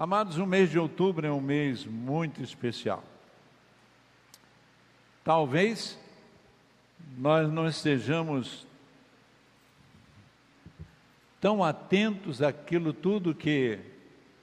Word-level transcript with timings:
Amados, 0.00 0.38
o 0.38 0.46
mês 0.46 0.70
de 0.70 0.78
outubro 0.78 1.26
é 1.26 1.30
um 1.30 1.42
mês 1.42 1.84
muito 1.84 2.42
especial. 2.42 3.04
Talvez 5.22 5.98
nós 7.18 7.52
não 7.52 7.68
estejamos 7.68 8.66
tão 11.38 11.62
atentos 11.62 12.40
àquilo 12.40 12.94
tudo 12.94 13.34
que 13.34 13.78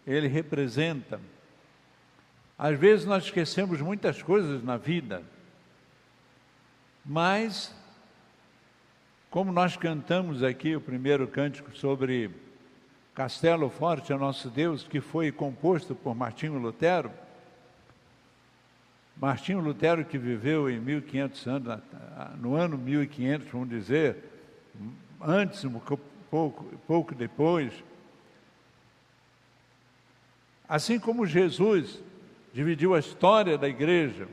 ele 0.05 0.27
representa. 0.27 1.19
Às 2.55 2.77
vezes 2.77 3.07
nós 3.07 3.23
esquecemos 3.23 3.81
muitas 3.81 4.21
coisas 4.21 4.63
na 4.63 4.77
vida, 4.77 5.23
mas, 7.03 7.75
como 9.31 9.51
nós 9.51 9.75
cantamos 9.75 10.43
aqui 10.43 10.75
o 10.75 10.81
primeiro 10.81 11.27
cântico 11.27 11.75
sobre 11.75 12.29
Castelo 13.17 13.67
Forte 13.71 14.13
é 14.13 14.15
Nosso 14.15 14.47
Deus, 14.47 14.83
que 14.83 15.01
foi 15.01 15.31
composto 15.31 15.95
por 15.95 16.13
Martinho 16.13 16.59
Lutero, 16.59 17.09
Martinho 19.19 19.59
Lutero 19.59 20.05
que 20.05 20.19
viveu 20.19 20.69
em 20.69 20.79
1500 20.79 21.47
anos, 21.47 21.79
no 22.39 22.53
ano 22.53 22.77
1500, 22.77 23.47
vamos 23.47 23.69
dizer, 23.69 24.17
antes, 25.19 25.65
um 25.65 25.79
pouco, 26.29 26.63
pouco 26.85 27.15
depois, 27.15 27.73
assim 30.69 30.99
como 30.99 31.25
Jesus 31.25 31.99
dividiu 32.53 32.93
a 32.93 32.99
história 32.99 33.57
da 33.57 33.67
igreja, 33.67 34.27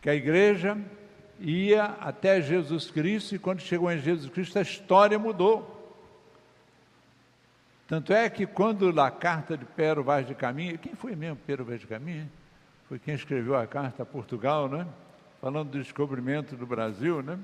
que 0.00 0.08
a 0.08 0.14
igreja 0.14 0.78
ia 1.38 1.84
até 1.84 2.40
Jesus 2.40 2.90
Cristo 2.90 3.34
e 3.34 3.38
quando 3.38 3.60
chegou 3.60 3.92
em 3.92 3.98
Jesus 3.98 4.32
Cristo 4.32 4.58
a 4.58 4.62
história 4.62 5.18
mudou. 5.18 5.81
Tanto 7.92 8.14
é 8.14 8.30
que 8.30 8.46
quando 8.46 8.90
na 8.90 9.10
carta 9.10 9.54
de 9.54 9.66
Pero 9.66 10.02
Vaz 10.02 10.26
de 10.26 10.34
Caminha, 10.34 10.78
quem 10.78 10.94
foi 10.94 11.14
mesmo 11.14 11.36
Pero 11.46 11.62
Vaz 11.62 11.78
de 11.78 11.86
Caminha? 11.86 12.26
Foi 12.88 12.98
quem 12.98 13.14
escreveu 13.14 13.54
a 13.54 13.66
carta 13.66 14.02
a 14.02 14.06
Portugal, 14.06 14.66
né? 14.66 14.86
Falando 15.42 15.72
do 15.72 15.78
descobrimento 15.78 16.56
do 16.56 16.64
Brasil, 16.64 17.22
né? 17.22 17.38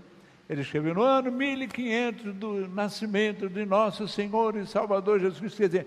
Ele 0.49 0.63
escreveu 0.63 0.95
no 0.95 1.03
ano 1.03 1.31
1500 1.31 2.35
do 2.35 2.67
nascimento 2.67 3.47
de 3.47 3.67
nosso 3.67 4.09
Senhor 4.09 4.57
e 4.57 4.67
Salvador 4.67 5.21
Jesus 5.21 5.39
Cristo. 5.39 5.59
Quer 5.59 5.67
dizer, 5.67 5.87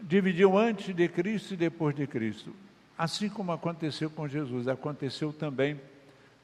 dividiu 0.00 0.56
antes 0.56 0.94
de 0.94 1.08
Cristo 1.08 1.54
e 1.54 1.56
depois 1.56 1.96
de 1.96 2.06
Cristo. 2.06 2.54
Assim 2.96 3.28
como 3.28 3.50
aconteceu 3.50 4.08
com 4.08 4.28
Jesus, 4.28 4.68
aconteceu 4.68 5.32
também 5.32 5.80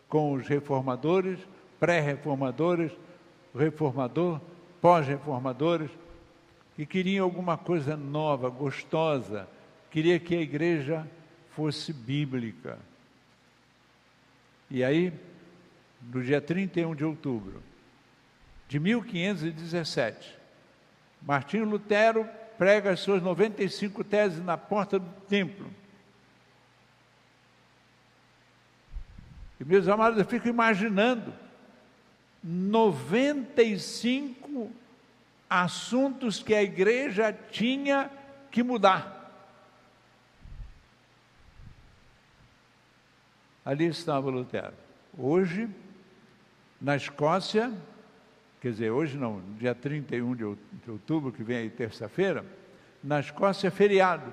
com 0.08 0.32
os 0.32 0.48
reformadores, 0.48 1.38
pré-reformadores, 1.78 2.90
reformador, 3.54 4.40
pós-reformadores, 4.80 5.99
que 6.80 6.86
queriam 6.86 7.26
alguma 7.26 7.58
coisa 7.58 7.94
nova, 7.94 8.48
gostosa, 8.48 9.46
queria 9.90 10.18
que 10.18 10.34
a 10.34 10.40
igreja 10.40 11.06
fosse 11.54 11.92
bíblica. 11.92 12.78
E 14.70 14.82
aí, 14.82 15.12
no 16.02 16.24
dia 16.24 16.40
31 16.40 16.94
de 16.94 17.04
outubro 17.04 17.62
de 18.66 18.80
1517, 18.80 20.38
Martinho 21.20 21.66
Lutero 21.66 22.26
prega 22.56 22.92
as 22.92 23.00
suas 23.00 23.22
95 23.22 24.02
teses 24.02 24.42
na 24.42 24.56
porta 24.56 24.98
do 24.98 25.10
templo. 25.28 25.70
E 29.60 29.64
meus 29.66 29.86
amados, 29.86 30.18
eu 30.18 30.24
fico 30.24 30.48
imaginando 30.48 31.30
95 32.42 34.72
assuntos 35.50 36.40
que 36.40 36.54
a 36.54 36.62
igreja 36.62 37.36
tinha 37.50 38.08
que 38.52 38.62
mudar. 38.62 39.18
Ali 43.64 43.86
estava 43.86 44.30
Lutero. 44.30 44.72
Hoje, 45.18 45.68
na 46.80 46.94
Escócia, 46.94 47.72
quer 48.60 48.70
dizer, 48.70 48.90
hoje 48.90 49.18
não, 49.18 49.42
dia 49.58 49.74
31 49.74 50.36
de 50.36 50.90
outubro, 50.90 51.32
que 51.32 51.42
vem 51.42 51.58
aí 51.58 51.70
terça-feira, 51.70 52.44
na 53.02 53.18
Escócia 53.18 53.68
é 53.68 53.70
feriado, 53.70 54.32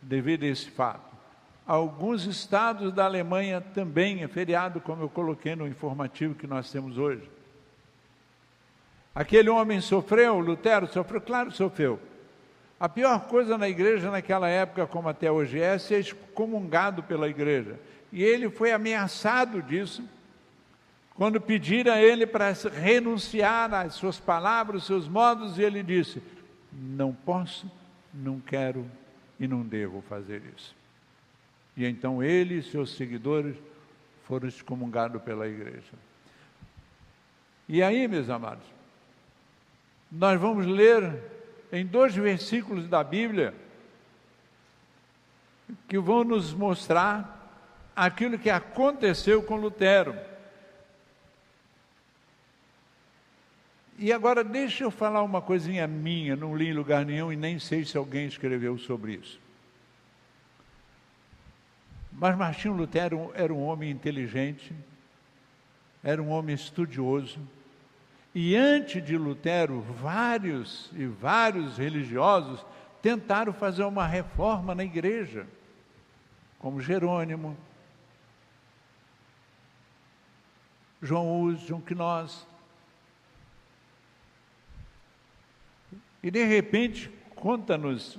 devido 0.00 0.44
a 0.44 0.48
esse 0.48 0.70
fato. 0.70 1.16
Alguns 1.66 2.24
estados 2.24 2.92
da 2.94 3.04
Alemanha 3.04 3.60
também 3.60 4.22
é 4.22 4.28
feriado, 4.28 4.80
como 4.80 5.02
eu 5.02 5.08
coloquei 5.10 5.54
no 5.54 5.68
informativo 5.68 6.34
que 6.34 6.46
nós 6.46 6.72
temos 6.72 6.96
hoje. 6.96 7.37
Aquele 9.14 9.48
homem 9.48 9.80
sofreu, 9.80 10.38
Lutero 10.38 10.86
sofreu? 10.86 11.20
Claro, 11.20 11.50
sofreu. 11.50 12.00
A 12.78 12.88
pior 12.88 13.26
coisa 13.26 13.58
na 13.58 13.68
igreja 13.68 14.10
naquela 14.10 14.48
época, 14.48 14.86
como 14.86 15.08
até 15.08 15.30
hoje 15.30 15.60
é, 15.60 15.76
ser 15.78 16.00
excomungado 16.00 17.02
pela 17.02 17.28
igreja. 17.28 17.78
E 18.12 18.22
ele 18.22 18.48
foi 18.48 18.70
ameaçado 18.72 19.60
disso, 19.60 20.02
quando 21.14 21.40
pediram 21.40 21.92
a 21.92 22.00
ele 22.00 22.24
para 22.26 22.52
renunciar 22.80 23.74
às 23.74 23.94
suas 23.94 24.20
palavras, 24.20 24.84
seus 24.84 25.08
modos, 25.08 25.58
e 25.58 25.62
ele 25.62 25.82
disse: 25.82 26.22
Não 26.72 27.12
posso, 27.12 27.68
não 28.14 28.38
quero 28.38 28.88
e 29.40 29.48
não 29.48 29.62
devo 29.62 30.00
fazer 30.02 30.42
isso. 30.56 30.74
E 31.76 31.84
então 31.84 32.22
ele 32.22 32.58
e 32.58 32.62
seus 32.62 32.96
seguidores 32.96 33.56
foram 34.24 34.46
excomungados 34.46 35.20
pela 35.22 35.48
igreja. 35.48 35.92
E 37.68 37.82
aí, 37.82 38.06
meus 38.06 38.30
amados, 38.30 38.64
nós 40.10 40.40
vamos 40.40 40.66
ler 40.66 41.22
em 41.70 41.84
dois 41.84 42.14
versículos 42.14 42.88
da 42.88 43.04
Bíblia 43.04 43.54
que 45.86 45.98
vão 45.98 46.24
nos 46.24 46.54
mostrar 46.54 47.36
aquilo 47.94 48.38
que 48.38 48.48
aconteceu 48.48 49.42
com 49.42 49.56
Lutero. 49.56 50.16
E 53.98 54.12
agora 54.12 54.44
deixa 54.44 54.84
eu 54.84 54.90
falar 54.90 55.22
uma 55.22 55.42
coisinha 55.42 55.86
minha, 55.86 56.36
não 56.36 56.56
li 56.56 56.68
em 56.68 56.72
lugar 56.72 57.04
nenhum 57.04 57.32
e 57.32 57.36
nem 57.36 57.58
sei 57.58 57.84
se 57.84 57.98
alguém 57.98 58.26
escreveu 58.26 58.78
sobre 58.78 59.14
isso. 59.14 59.40
Mas 62.12 62.36
Martinho 62.36 62.74
Lutero 62.74 63.30
era 63.34 63.52
um 63.52 63.64
homem 63.64 63.90
inteligente, 63.90 64.72
era 66.02 66.22
um 66.22 66.30
homem 66.30 66.54
estudioso, 66.54 67.40
e 68.34 68.54
antes 68.54 69.04
de 69.04 69.16
Lutero, 69.16 69.80
vários 69.80 70.90
e 70.92 71.06
vários 71.06 71.78
religiosos 71.78 72.64
tentaram 73.00 73.52
fazer 73.52 73.84
uma 73.84 74.06
reforma 74.06 74.74
na 74.74 74.84
igreja, 74.84 75.46
como 76.58 76.80
Jerônimo, 76.80 77.56
João 81.00 81.40
Hus, 81.40 81.60
João 81.60 81.80
Quinós. 81.80 82.46
E 86.22 86.30
de 86.30 86.44
repente, 86.44 87.08
conta-nos 87.34 88.18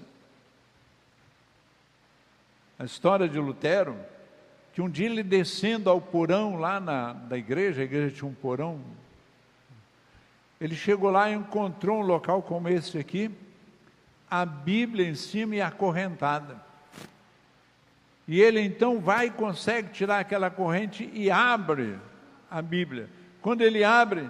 a 2.78 2.86
história 2.86 3.28
de 3.28 3.38
Lutero, 3.38 4.00
que 4.74 4.82
um 4.82 4.90
dia 4.90 5.08
ele 5.08 5.22
descendo 5.22 5.90
ao 5.90 6.00
porão 6.00 6.56
lá 6.56 6.80
na 6.80 7.12
da 7.12 7.38
igreja, 7.38 7.82
a 7.82 7.84
igreja 7.84 8.16
tinha 8.16 8.30
um 8.30 8.34
porão, 8.34 8.80
ele 10.60 10.76
chegou 10.76 11.10
lá 11.10 11.30
e 11.30 11.34
encontrou 11.34 12.00
um 12.00 12.06
local 12.06 12.42
como 12.42 12.68
esse 12.68 12.98
aqui, 12.98 13.32
a 14.30 14.46
Bíblia 14.46 15.08
em 15.08 15.16
cima 15.16 15.56
e 15.56 15.62
acorrentada. 15.62 16.62
E 18.28 18.42
ele 18.42 18.62
então 18.62 19.00
vai 19.00 19.28
e 19.28 19.32
consegue 19.32 19.90
tirar 19.90 20.20
aquela 20.20 20.50
corrente 20.50 21.10
e 21.14 21.32
abre 21.32 21.98
a 22.52 22.62
Bíblia. 22.62 23.10
Quando 23.42 23.62
ele 23.62 23.84
abre, 23.84 24.30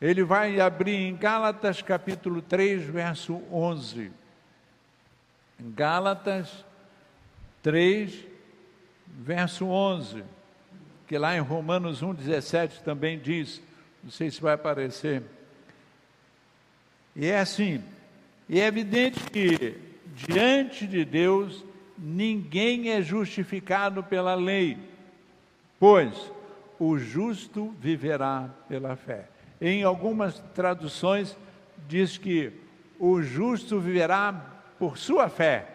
ele 0.00 0.22
vai 0.22 0.60
abrir 0.60 0.94
em 0.94 1.16
Gálatas 1.16 1.80
capítulo 1.80 2.42
3, 2.42 2.84
verso 2.84 3.42
11. 3.50 4.12
Gálatas 5.58 6.64
3, 7.62 8.24
verso 9.06 9.66
11, 9.66 10.24
que 11.06 11.16
lá 11.16 11.36
em 11.36 11.40
Romanos 11.40 12.02
1, 12.02 12.14
17 12.14 12.82
também 12.82 13.18
diz, 13.18 13.62
não 14.02 14.10
sei 14.10 14.30
se 14.30 14.40
vai 14.40 14.54
aparecer. 14.54 15.22
E 17.14 17.26
é 17.26 17.38
assim, 17.38 17.82
e 18.48 18.60
é 18.60 18.66
evidente 18.66 19.20
que 19.30 19.76
diante 20.14 20.86
de 20.86 21.04
Deus 21.04 21.64
ninguém 21.96 22.90
é 22.90 23.02
justificado 23.02 24.02
pela 24.02 24.34
lei, 24.34 24.76
pois 25.78 26.32
o 26.78 26.98
justo 26.98 27.74
viverá 27.80 28.50
pela 28.68 28.96
fé. 28.96 29.28
Em 29.60 29.84
algumas 29.84 30.40
traduções 30.54 31.36
diz 31.88 32.18
que 32.18 32.52
o 32.98 33.22
justo 33.22 33.78
viverá 33.78 34.32
por 34.78 34.98
sua 34.98 35.28
fé. 35.28 35.68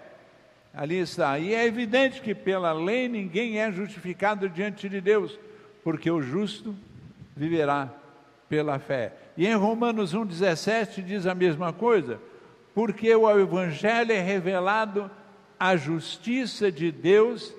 Ali 0.73 0.99
está. 0.99 1.39
E 1.39 1.53
é 1.53 1.65
evidente 1.65 2.21
que 2.21 2.35
pela 2.35 2.73
lei 2.73 3.07
ninguém 3.07 3.59
é 3.59 3.71
justificado 3.71 4.49
diante 4.49 4.89
de 4.89 4.99
Deus, 4.99 5.39
porque 5.83 6.11
o 6.11 6.21
justo 6.21 6.75
viverá 7.35 7.89
pela 8.49 8.79
fé. 8.79 9.13
E 9.35 9.45
em 9.45 9.55
Romanos 9.55 10.13
1,17 10.13 11.03
diz 11.03 11.25
a 11.25 11.35
mesma 11.35 11.71
coisa: 11.73 12.19
porque 12.73 13.13
o 13.15 13.39
Evangelho 13.39 14.11
é 14.11 14.21
revelado 14.21 15.09
a 15.59 15.75
justiça 15.75 16.71
de 16.71 16.91
Deus 16.91 17.53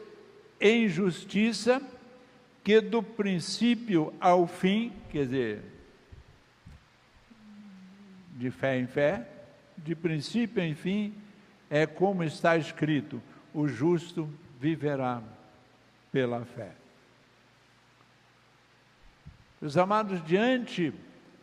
em 0.60 0.88
justiça, 0.88 1.82
que 2.62 2.80
do 2.80 3.02
princípio 3.02 4.12
ao 4.20 4.46
fim, 4.46 4.92
quer 5.10 5.24
dizer, 5.24 5.62
de 8.36 8.50
fé 8.50 8.78
em 8.78 8.86
fé, 8.86 9.26
de 9.76 9.94
princípio 9.94 10.62
em 10.62 10.74
fim, 10.74 11.12
é 11.68 11.86
como 11.86 12.22
está 12.22 12.56
escrito: 12.56 13.20
o 13.52 13.66
justo 13.66 14.28
viverá 14.60 15.22
pela 16.12 16.44
fé. 16.44 16.77
Meus 19.60 19.76
amados, 19.76 20.24
diante 20.24 20.92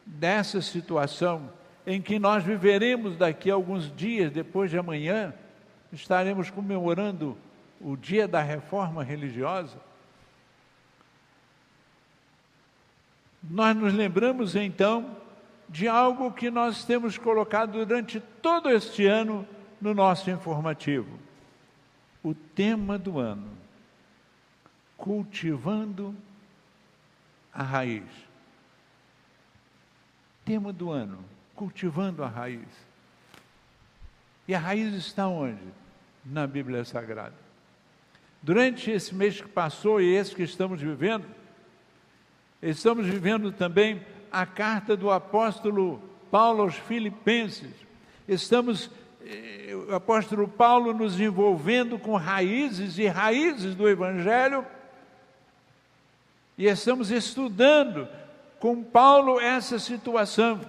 dessa 0.06 0.62
situação 0.62 1.50
em 1.86 2.02
que 2.02 2.18
nós 2.18 2.44
viveremos 2.44 3.18
daqui 3.18 3.52
a 3.52 3.54
alguns 3.54 3.94
dias, 3.96 4.32
depois 4.32 4.72
de 4.72 4.78
amanhã, 4.78 5.34
estaremos 5.92 6.50
comemorando 6.50 7.38
o 7.80 7.96
dia 7.96 8.28
da 8.28 8.42
reforma 8.42 9.04
religiosa. 9.04 9.78
Nós 13.44 13.76
nos 13.76 13.94
lembramos 13.94 14.56
então 14.56 15.18
de 15.70 15.88
algo 15.88 16.32
que 16.32 16.50
nós 16.50 16.86
temos 16.86 17.18
colocado 17.18 17.86
durante 17.86 18.20
todo 18.42 18.70
este 18.70 19.06
ano 19.06 19.48
no 19.80 19.94
nosso 19.94 20.30
informativo. 20.32 21.20
O 22.24 22.34
tema 22.34 22.98
do 22.98 23.20
ano: 23.20 23.50
cultivando 24.98 26.16
a 27.56 27.64
raiz. 27.64 28.04
Tema 30.44 30.74
do 30.74 30.92
ano: 30.92 31.24
cultivando 31.56 32.24
a 32.24 32.28
raiz. 32.28 32.68
E 34.48 34.54
a 34.54 34.60
raiz 34.60 34.94
está 34.94 35.28
onde? 35.28 35.64
Na 36.24 36.46
Bíblia 36.46 36.84
Sagrada. 36.84 37.46
Durante 38.44 38.92
esse 38.92 39.16
mês 39.16 39.42
que 39.42 39.48
passou 39.48 40.00
e 40.00 40.14
esse 40.14 40.36
que 40.36 40.44
estamos 40.44 40.80
vivendo, 40.80 41.26
estamos 42.62 43.08
vivendo 43.08 43.52
também 43.52 44.06
a 44.32 44.46
carta 44.46 44.96
do 44.96 45.10
apóstolo 45.10 46.00
Paulo 46.30 46.62
aos 46.64 46.76
Filipenses. 46.76 47.74
Estamos, 48.28 48.92
eh, 49.26 49.74
o 49.90 49.96
apóstolo 49.96 50.48
Paulo 50.48 50.94
nos 50.94 51.20
envolvendo 51.20 51.98
com 51.98 52.16
raízes 52.16 53.00
e 53.00 53.08
raízes 53.08 53.74
do 53.74 53.90
Evangelho, 53.90 54.66
e 56.58 56.66
estamos 56.66 57.12
estudando 57.12 58.08
com 58.60 58.84
Paulo 58.84 59.40
essa 59.40 59.78
situação. 59.78 60.62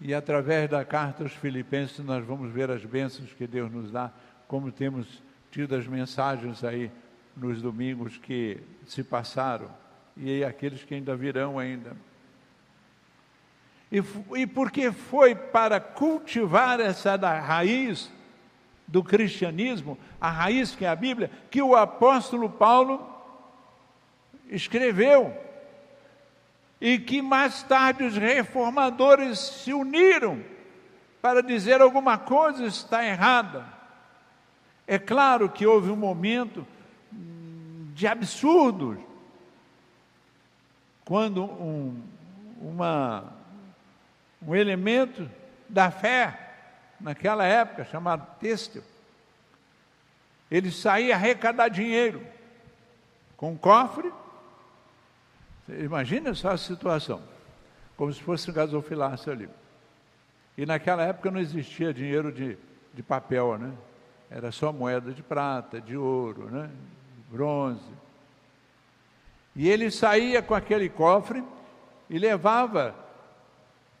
E 0.00 0.14
através 0.14 0.68
da 0.68 0.84
carta 0.84 1.22
aos 1.22 1.32
Filipenses 1.32 1.98
nós 1.98 2.24
vamos 2.24 2.52
ver 2.52 2.70
as 2.70 2.84
bênçãos 2.84 3.32
que 3.32 3.46
Deus 3.46 3.70
nos 3.70 3.90
dá, 3.90 4.10
como 4.48 4.72
temos 4.72 5.22
tido 5.50 5.74
as 5.74 5.86
mensagens 5.86 6.64
aí 6.64 6.90
nos 7.36 7.60
domingos 7.60 8.16
que 8.16 8.58
se 8.86 9.02
passaram 9.02 9.70
e 10.16 10.44
aqueles 10.44 10.84
que 10.84 10.94
ainda 10.94 11.14
virão 11.16 11.58
ainda. 11.58 11.96
E, 13.90 14.02
e 14.36 14.46
porque 14.46 14.92
foi 14.92 15.34
para 15.34 15.80
cultivar 15.80 16.80
essa 16.80 17.16
raiz 17.16 18.10
do 18.90 19.04
cristianismo, 19.04 19.96
a 20.20 20.28
raiz 20.28 20.74
que 20.74 20.84
é 20.84 20.88
a 20.88 20.96
Bíblia, 20.96 21.30
que 21.48 21.62
o 21.62 21.76
apóstolo 21.76 22.50
Paulo 22.50 23.08
escreveu 24.48 25.32
e 26.80 26.98
que 26.98 27.22
mais 27.22 27.62
tarde 27.62 28.02
os 28.02 28.16
reformadores 28.16 29.38
se 29.38 29.72
uniram 29.72 30.42
para 31.22 31.40
dizer 31.40 31.80
alguma 31.80 32.18
coisa 32.18 32.64
está 32.64 33.04
errada. 33.06 33.64
É 34.86 34.98
claro 34.98 35.48
que 35.48 35.64
houve 35.64 35.90
um 35.90 35.96
momento 35.96 36.66
de 37.94 38.08
absurdos 38.08 38.98
quando 41.04 41.44
um, 41.44 42.02
uma, 42.60 43.32
um 44.44 44.54
elemento 44.54 45.30
da 45.68 45.90
fé, 45.90 46.49
naquela 47.00 47.44
época, 47.44 47.84
chamado 47.84 48.26
têxtil, 48.38 48.82
ele 50.50 50.70
saía 50.70 51.14
arrecadar 51.14 51.68
dinheiro 51.68 52.22
com 53.36 53.52
um 53.52 53.56
cofre 53.56 54.12
Imagina 55.78 56.34
só 56.34 56.50
a 56.50 56.56
situação, 56.56 57.22
como 57.96 58.12
se 58.12 58.20
fosse 58.22 58.50
um 58.50 58.54
gasofilácio 58.54 59.30
ali. 59.30 59.48
E 60.56 60.66
naquela 60.66 61.02
época 61.02 61.30
não 61.30 61.40
existia 61.40 61.94
dinheiro 61.94 62.32
de, 62.32 62.58
de 62.92 63.02
papel, 63.02 63.56
né? 63.56 63.72
Era 64.30 64.50
só 64.50 64.72
moeda 64.72 65.12
de 65.12 65.22
prata, 65.22 65.80
de 65.80 65.96
ouro, 65.96 66.50
né? 66.50 66.70
Bronze. 67.30 67.80
E 69.54 69.68
ele 69.68 69.90
saía 69.90 70.42
com 70.42 70.54
aquele 70.54 70.88
cofre 70.88 71.42
e 72.08 72.18
levava, 72.18 72.94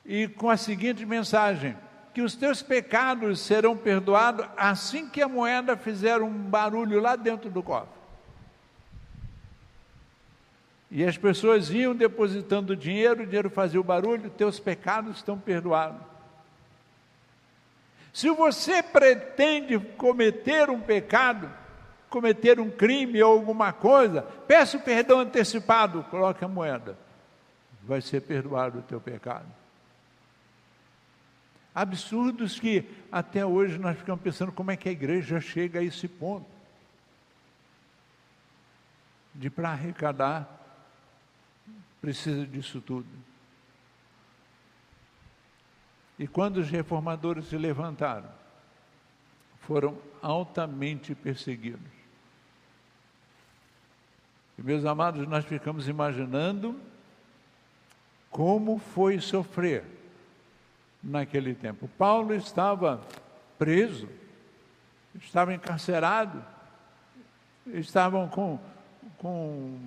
e 0.04 0.26
com 0.26 0.50
a 0.50 0.56
seguinte 0.56 1.06
mensagem: 1.06 1.76
que 2.12 2.22
os 2.22 2.34
teus 2.34 2.62
pecados 2.62 3.40
serão 3.40 3.76
perdoados 3.76 4.46
assim 4.56 5.08
que 5.08 5.22
a 5.22 5.28
moeda 5.28 5.76
fizer 5.76 6.20
um 6.20 6.32
barulho 6.32 7.00
lá 7.00 7.14
dentro 7.16 7.48
do 7.48 7.62
cofre. 7.62 8.00
E 10.90 11.04
as 11.04 11.16
pessoas 11.16 11.70
iam 11.70 11.94
depositando 11.94 12.74
dinheiro, 12.74 13.22
o 13.22 13.26
dinheiro 13.26 13.48
fazia 13.48 13.80
o 13.80 13.84
barulho, 13.84 14.28
teus 14.30 14.58
pecados 14.58 15.18
estão 15.18 15.38
perdoados. 15.38 16.02
Se 18.12 18.28
você 18.30 18.82
pretende 18.82 19.78
cometer 19.78 20.68
um 20.68 20.80
pecado, 20.80 21.48
cometer 22.08 22.58
um 22.58 22.68
crime 22.68 23.22
ou 23.22 23.32
alguma 23.32 23.72
coisa, 23.72 24.22
peça 24.48 24.76
o 24.76 24.80
perdão 24.80 25.20
antecipado, 25.20 26.02
coloque 26.10 26.44
a 26.44 26.48
moeda. 26.48 26.98
Vai 27.84 28.00
ser 28.00 28.22
perdoado 28.22 28.80
o 28.80 28.82
teu 28.82 29.00
pecado. 29.00 29.59
Absurdos 31.74 32.58
que 32.58 32.84
até 33.12 33.46
hoje 33.46 33.78
nós 33.78 33.96
ficamos 33.96 34.22
pensando 34.22 34.50
como 34.50 34.70
é 34.70 34.76
que 34.76 34.88
a 34.88 34.92
igreja 34.92 35.40
chega 35.40 35.78
a 35.78 35.84
esse 35.84 36.08
ponto. 36.08 36.46
De 39.34 39.48
para 39.48 39.70
arrecadar 39.70 40.58
precisa 42.00 42.46
disso 42.46 42.80
tudo. 42.80 43.08
E 46.18 46.26
quando 46.26 46.58
os 46.58 46.68
reformadores 46.68 47.46
se 47.46 47.56
levantaram, 47.56 48.28
foram 49.60 49.96
altamente 50.20 51.14
perseguidos. 51.14 51.80
E, 54.58 54.62
meus 54.62 54.84
amados, 54.84 55.26
nós 55.26 55.44
ficamos 55.44 55.88
imaginando 55.88 56.78
como 58.30 58.78
foi 58.78 59.20
sofrer 59.20 59.99
naquele 61.02 61.54
tempo. 61.54 61.88
Paulo 61.98 62.34
estava 62.34 63.00
preso, 63.58 64.08
estava 65.14 65.54
encarcerado, 65.54 66.44
estavam 67.66 68.28
com, 68.28 68.58
com 69.18 69.78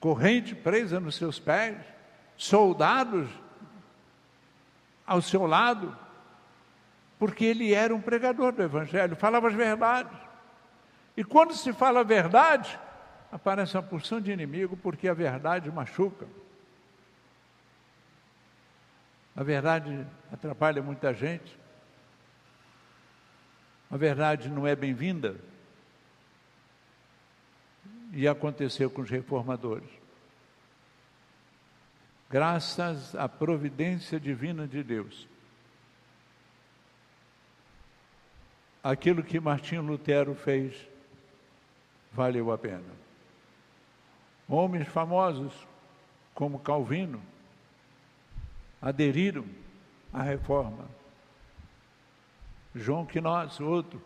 corrente 0.00 0.54
presa 0.54 1.00
nos 1.00 1.14
seus 1.16 1.38
pés, 1.38 1.76
soldados 2.36 3.28
ao 5.06 5.20
seu 5.20 5.46
lado, 5.46 5.96
porque 7.18 7.44
ele 7.44 7.72
era 7.72 7.94
um 7.94 8.00
pregador 8.00 8.52
do 8.52 8.62
Evangelho, 8.62 9.16
falava 9.16 9.48
as 9.48 9.54
verdades. 9.54 10.16
E 11.16 11.22
quando 11.22 11.54
se 11.54 11.72
fala 11.72 12.00
a 12.00 12.04
verdade, 12.04 12.78
aparece 13.30 13.76
uma 13.76 13.82
porção 13.82 14.20
de 14.20 14.32
inimigo, 14.32 14.76
porque 14.76 15.08
a 15.08 15.14
verdade 15.14 15.70
machuca. 15.70 16.26
A 19.36 19.42
verdade 19.42 20.06
atrapalha 20.32 20.82
muita 20.82 21.12
gente. 21.12 21.58
A 23.90 23.96
verdade 23.96 24.48
não 24.48 24.66
é 24.66 24.76
bem-vinda 24.76 25.36
e 28.12 28.28
aconteceu 28.28 28.88
com 28.88 29.02
os 29.02 29.10
reformadores. 29.10 29.88
Graças 32.30 33.14
à 33.14 33.28
providência 33.28 34.18
divina 34.18 34.66
de 34.66 34.82
Deus. 34.82 35.26
Aquilo 38.82 39.22
que 39.22 39.40
Martinho 39.40 39.82
Lutero 39.82 40.34
fez 40.34 40.76
valeu 42.12 42.52
a 42.52 42.58
pena. 42.58 43.04
Homens 44.48 44.86
famosos 44.88 45.52
como 46.34 46.58
Calvino 46.58 47.20
aderiram 48.84 49.46
à 50.12 50.22
reforma. 50.22 50.84
João 52.74 53.06
Quinós, 53.06 53.58
outro, 53.58 54.00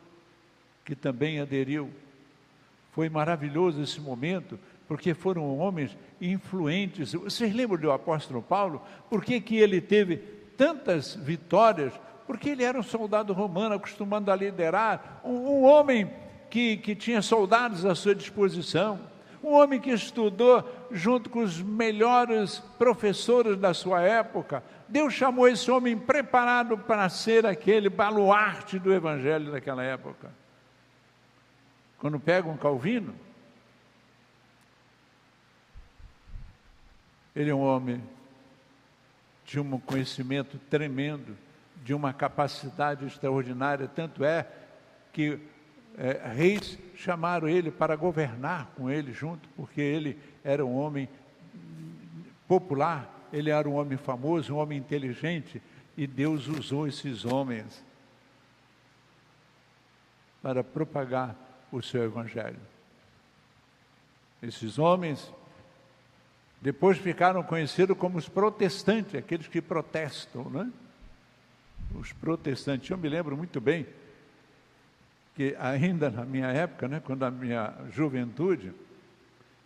que 0.85 0.95
também 0.95 1.41
aderiu 1.41 1.91
Foi 2.93 3.09
maravilhoso 3.09 3.83
esse 3.83 4.01
momento, 4.01 4.59
porque 4.87 5.15
foram 5.15 5.59
homens 5.59 5.97
influentes. 6.21 7.13
Vocês 7.13 7.55
lembram 7.55 7.81
do 7.81 7.93
apóstolo 7.93 8.41
Paulo? 8.41 8.81
Por 9.11 9.25
que, 9.25 9.41
que 9.41 9.57
ele 9.57 9.81
teve 9.81 10.17
tantas 10.57 11.15
vitórias? 11.15 11.93
Porque 12.27 12.51
ele 12.51 12.65
era 12.65 12.79
um 12.79 12.83
soldado 12.83 13.33
romano, 13.33 13.75
acostumado 13.75 14.31
a 14.31 14.37
liderar, 14.37 15.21
um, 15.25 15.31
um 15.31 15.65
homem 15.65 16.11
que, 16.51 16.77
que 16.79 16.95
tinha 16.95 17.21
soldados 17.21 17.85
à 17.85 17.95
sua 17.95 18.15
disposição, 18.15 18.99
um 19.43 19.53
homem 19.53 19.81
que 19.81 19.91
estudou 19.91 20.63
junto 20.91 21.31
com 21.31 21.41
os 21.41 21.61
melhores 21.61 22.59
professores 22.79 23.57
da 23.57 23.75
sua 23.75 24.03
época. 24.03 24.63
Deus 24.89 25.13
chamou 25.13 25.49
esse 25.49 25.71
homem 25.71 25.97
preparado 25.97 26.79
para 26.79 27.09
ser 27.09 27.47
aquele 27.47 27.89
baluarte 27.89 28.79
do 28.79 28.93
evangelho 28.93 29.53
daquela 29.53 29.83
época. 29.83 30.31
Quando 31.99 32.19
pegam 32.19 32.57
Calvino, 32.57 33.15
ele 37.35 37.51
é 37.51 37.55
um 37.55 37.61
homem 37.61 38.03
de 39.45 39.59
um 39.59 39.79
conhecimento 39.81 40.59
tremendo, 40.71 41.37
de 41.83 41.95
uma 41.95 42.13
capacidade 42.13 43.07
extraordinária, 43.07 43.89
tanto 43.89 44.25
é 44.25 44.47
que 45.13 45.41
é, 45.97 46.29
reis 46.35 46.79
chamaram 46.95 47.49
ele 47.49 47.71
para 47.71 47.97
governar 47.97 48.71
com 48.77 48.89
ele 48.91 49.13
junto, 49.13 49.49
porque 49.57 49.81
ele 49.81 50.19
era 50.49 50.65
um 50.65 50.79
homem 50.79 51.07
popular, 52.49 53.29
ele 53.31 53.51
era 53.51 53.69
um 53.69 53.75
homem 53.75 53.99
famoso, 53.99 54.55
um 54.55 54.57
homem 54.57 54.79
inteligente, 54.79 55.61
e 55.95 56.07
Deus 56.07 56.49
usou 56.49 56.89
esses 56.89 57.27
homens 57.27 57.85
para 60.41 60.65
propagar 60.65 61.37
o 61.71 61.83
seu 61.83 62.03
evangelho. 62.03 62.61
Esses 64.43 64.79
homens 64.79 65.31
depois 66.63 66.97
ficaram 66.97 67.43
conhecidos 67.43 67.99
como 67.99 68.17
os 68.17 68.27
protestantes, 68.27 69.17
aqueles 69.17 69.49
que 69.49 69.61
protestam, 69.61 70.49
né? 70.49 70.73
Os 71.95 72.11
protestantes. 72.15 72.89
Eu 72.89 72.97
me 72.97 73.09
lembro 73.09 73.37
muito 73.37 73.61
bem 73.61 73.87
que 75.35 75.55
ainda 75.59 76.09
na 76.09 76.25
minha 76.25 76.49
época, 76.49 76.89
né, 76.89 77.01
quando 77.05 77.25
a 77.25 77.31
minha 77.31 77.75
juventude, 77.91 78.73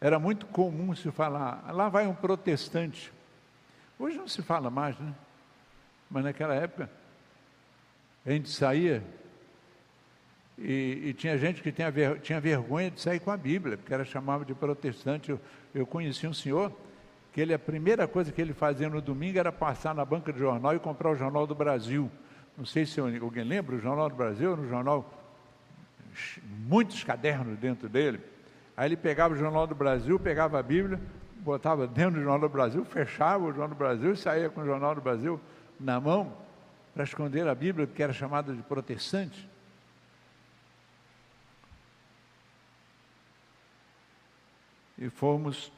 era 0.03 0.19
muito 0.19 0.47
comum 0.47 0.97
se 0.97 1.13
falar, 1.13 1.65
lá 1.73 1.89
vai 1.89 2.09
um 2.09 2.15
protestante. 2.15 3.13
Hoje 3.97 4.17
não 4.17 4.27
se 4.27 4.43
fala 4.43 4.69
mais, 4.69 4.99
né? 4.99 5.15
Mas 6.11 6.25
naquela 6.25 6.57
época, 6.57 6.91
a 8.27 8.33
gente 8.33 8.51
saía 8.51 9.01
e, 10.59 11.03
e 11.05 11.15
tinha 11.15 11.39
gente 11.39 11.63
que 11.63 11.71
tinha, 11.71 11.89
ver, 11.89 12.19
tinha 12.19 12.41
vergonha 12.41 12.91
de 12.91 13.01
sair 13.01 13.21
com 13.21 13.31
a 13.31 13.37
Bíblia, 13.37 13.77
porque 13.77 13.95
era 13.95 14.05
chamado 14.05 14.45
de 14.45 14.53
protestante. 14.55 15.31
Eu, 15.31 15.41
eu 15.73 15.87
conheci 15.87 16.27
um 16.27 16.35
senhor 16.35 16.73
que 17.33 17.41
ele, 17.41 17.55
a 17.55 17.59
primeira 17.59 18.09
coisa 18.09 18.33
que 18.33 18.41
ele 18.41 18.53
fazia 18.53 18.89
no 18.89 19.01
domingo 19.01 19.39
era 19.39 19.53
passar 19.53 19.95
na 19.95 20.05
banca 20.05 20.33
de 20.33 20.39
jornal 20.41 20.75
e 20.75 20.81
comprar 20.81 21.11
o 21.11 21.17
Jornal 21.17 21.47
do 21.47 21.55
Brasil. 21.55 22.11
Não 22.59 22.67
sei 22.67 22.85
se 22.87 22.99
alguém 22.99 23.45
lembra, 23.45 23.77
o 23.77 23.81
Jornal 23.81 24.11
do 24.11 24.17
Brasil, 24.17 24.57
no 24.57 24.69
jornal 24.69 25.09
muitos 26.67 27.05
cadernos 27.05 27.57
dentro 27.57 27.89
dele. 27.89 28.21
Aí 28.77 28.89
ele 28.89 28.97
pegava 28.97 29.35
o 29.35 29.37
Jornal 29.37 29.67
do 29.67 29.75
Brasil, 29.75 30.19
pegava 30.19 30.59
a 30.59 30.63
Bíblia, 30.63 31.01
botava 31.37 31.87
dentro 31.87 32.13
do 32.13 32.23
Jornal 32.23 32.41
do 32.41 32.49
Brasil, 32.49 32.85
fechava 32.85 33.45
o 33.45 33.49
Jornal 33.49 33.69
do 33.69 33.75
Brasil 33.75 34.13
e 34.13 34.17
saía 34.17 34.49
com 34.49 34.61
o 34.61 34.65
Jornal 34.65 34.95
do 34.95 35.01
Brasil 35.01 35.41
na 35.79 36.01
mão 36.01 36.37
para 36.95 37.05
esconder 37.05 37.47
a 37.49 37.55
Bíblia, 37.55 37.87
que 37.87 38.03
era 38.03 38.13
chamada 38.13 38.55
de 38.55 38.63
protestante. 38.63 39.49
E 44.97 45.09
fomos, 45.11 45.73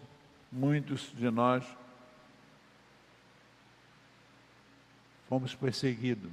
muitos 0.53 1.13
de 1.17 1.31
nós, 1.31 1.65
fomos 5.29 5.55
perseguidos, 5.55 6.31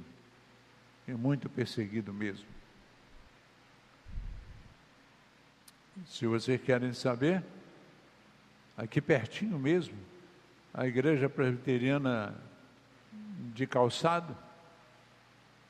e 1.08 1.12
muito 1.12 1.48
perseguidos 1.48 2.14
mesmo. 2.14 2.61
Se 6.06 6.26
vocês 6.26 6.60
querem 6.60 6.92
saber, 6.92 7.44
aqui 8.76 9.00
pertinho 9.00 9.56
mesmo, 9.58 9.94
a 10.74 10.86
igreja 10.86 11.28
presbiteriana 11.28 12.34
de 13.54 13.66
calçado, 13.66 14.36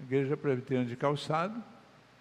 a 0.01 0.03
igreja 0.03 0.37
presbiteriana 0.37 0.89
de 0.89 0.97
calçado, 0.97 1.63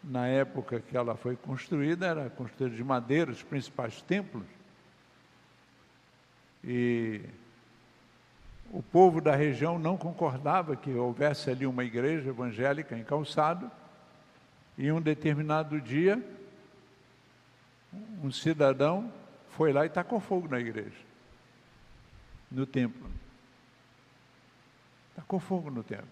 na 0.03 0.27
época 0.27 0.81
que 0.81 0.97
ela 0.97 1.15
foi 1.15 1.37
construída, 1.37 2.05
era 2.05 2.29
construída 2.29 2.75
de 2.75 2.83
madeira, 2.83 3.31
os 3.31 3.43
principais 3.43 4.01
templos. 4.01 4.45
E 6.63 7.21
o 8.71 8.83
povo 8.83 9.21
da 9.21 9.35
região 9.35 9.79
não 9.79 9.95
concordava 9.95 10.75
que 10.75 10.91
houvesse 10.91 11.49
ali 11.49 11.65
uma 11.65 11.83
igreja 11.83 12.29
evangélica 12.29 12.97
em 12.97 13.03
calçado, 13.03 13.71
e 14.77 14.91
um 14.91 14.99
determinado 14.99 15.79
dia, 15.79 16.21
um 18.23 18.31
cidadão 18.31 19.11
foi 19.49 19.73
lá 19.73 19.85
e 19.85 19.89
tacou 19.89 20.19
fogo 20.19 20.47
na 20.47 20.59
igreja, 20.59 20.97
no 22.49 22.65
templo. 22.65 23.09
Tacou 25.15 25.39
fogo 25.39 25.69
no 25.69 25.83
templo. 25.83 26.07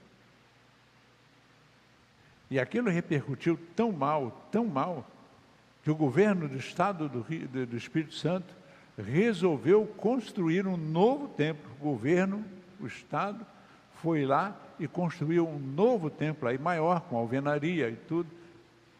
E 2.51 2.59
aquilo 2.59 2.89
repercutiu 2.89 3.57
tão 3.75 3.91
mal, 3.91 4.48
tão 4.51 4.65
mal, 4.65 5.05
que 5.83 5.91
o 5.91 5.95
governo 5.95 6.48
do 6.48 6.57
Estado 6.57 7.07
do, 7.07 7.21
Rio, 7.21 7.48
do 7.48 7.77
Espírito 7.77 8.13
Santo 8.15 8.53
resolveu 8.98 9.86
construir 9.86 10.67
um 10.67 10.75
novo 10.75 11.29
templo. 11.29 11.71
O 11.79 11.83
governo, 11.83 12.43
o 12.79 12.88
Estado, 12.88 13.45
foi 14.01 14.25
lá 14.25 14.59
e 14.79 14.88
construiu 14.88 15.48
um 15.48 15.59
novo 15.59 16.09
templo 16.09 16.48
aí, 16.48 16.57
maior, 16.57 17.01
com 17.01 17.15
alvenaria 17.17 17.89
e 17.89 17.95
tudo. 17.95 18.29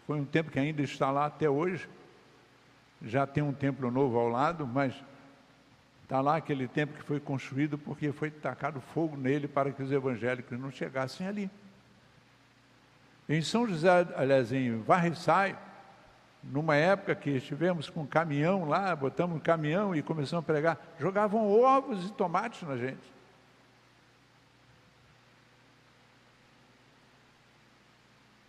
Foi 0.06 0.20
um 0.20 0.26
templo 0.26 0.52
que 0.52 0.60
ainda 0.60 0.82
está 0.82 1.12
lá 1.12 1.26
até 1.26 1.50
hoje 1.50 1.90
já 3.02 3.26
tem 3.26 3.42
um 3.44 3.54
templo 3.54 3.90
novo 3.90 4.18
ao 4.18 4.28
lado, 4.28 4.68
mas 4.68 4.94
está 6.04 6.22
lá 6.22 6.38
aquele 6.38 6.68
templo 6.68 6.98
que 6.98 7.04
foi 7.04 7.20
construído 7.20 7.78
porque 7.78 8.12
foi 8.12 8.32
tacado 8.32 8.82
fogo 8.82 9.16
nele 9.16 9.48
para 9.48 9.72
que 9.72 9.82
os 9.82 9.92
evangélicos 9.92 10.60
não 10.60 10.72
chegassem 10.72 11.28
ali. 11.28 11.50
Em 13.28 13.42
São 13.42 13.68
José, 13.68 14.08
aliás, 14.16 14.52
em 14.52 14.82
Varriçai, 14.82 15.56
numa 16.44 16.76
época 16.76 17.14
que 17.16 17.30
estivemos 17.32 17.90
com 17.90 18.02
um 18.02 18.08
caminhão 18.08 18.68
lá, 18.68 18.96
botamos 18.96 19.38
um 19.38 19.40
caminhão 19.40 19.96
e 19.96 20.02
começamos 20.02 20.44
a 20.44 20.48
pregar, 20.48 20.78
jogavam 21.00 21.48
ovos 21.48 22.08
e 22.08 22.14
tomates 22.14 22.68
na 22.68 22.76
gente. 22.76 23.20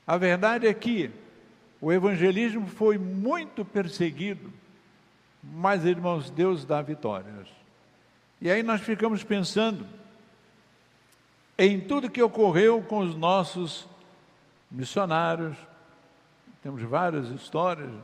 A 0.07 0.17
verdade 0.17 0.67
é 0.67 0.75
que 0.75 1.11
o 1.81 1.91
evangelismo 1.91 2.67
foi 2.67 2.99
muito 2.99 3.65
perseguido, 3.65 4.53
mas, 5.43 5.85
irmãos, 5.85 6.31
Deus 6.31 6.65
dá 6.65 6.83
vitórias. 6.83 7.49
E 8.41 8.51
aí 8.51 8.63
nós 8.63 8.83
ficamos 8.83 9.25
pensando 9.25 9.87
em 11.57 11.81
tudo 11.81 12.11
que 12.11 12.23
ocorreu 12.23 12.83
com 12.83 12.99
os 12.99 13.15
nossos 13.15 13.89
missionários. 14.71 15.57
Temos 16.63 16.83
várias 16.83 17.29
histórias 17.29 17.91
dos 17.91 18.03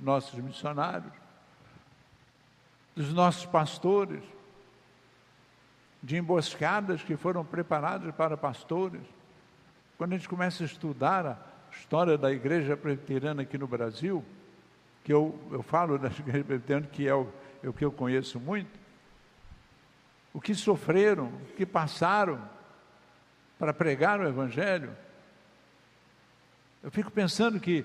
nossos 0.00 0.38
missionários, 0.40 1.12
dos 2.96 3.12
nossos 3.12 3.44
pastores, 3.44 4.22
de 6.02 6.16
emboscadas 6.16 7.02
que 7.02 7.16
foram 7.16 7.44
preparadas 7.44 8.14
para 8.14 8.36
pastores. 8.36 9.02
Quando 9.96 10.14
a 10.14 10.16
gente 10.16 10.28
começa 10.28 10.62
a 10.62 10.66
estudar 10.66 11.26
a 11.26 11.51
história 11.72 12.16
da 12.16 12.30
igreja 12.30 12.76
presbiteriana 12.76 13.42
aqui 13.42 13.58
no 13.58 13.66
Brasil, 13.66 14.24
que 15.04 15.12
eu, 15.12 15.38
eu 15.50 15.62
falo 15.62 15.98
da 15.98 16.08
igreja 16.18 16.44
presbiteriana, 16.44 16.86
que 16.86 17.08
é 17.08 17.14
o, 17.14 17.26
é 17.62 17.68
o 17.68 17.72
que 17.72 17.84
eu 17.84 17.92
conheço 17.92 18.38
muito, 18.38 18.80
o 20.32 20.40
que 20.40 20.54
sofreram, 20.54 21.26
o 21.26 21.54
que 21.56 21.66
passaram 21.66 22.40
para 23.58 23.72
pregar 23.72 24.20
o 24.20 24.26
Evangelho. 24.26 24.90
Eu 26.82 26.90
fico 26.90 27.10
pensando 27.10 27.60
que 27.60 27.84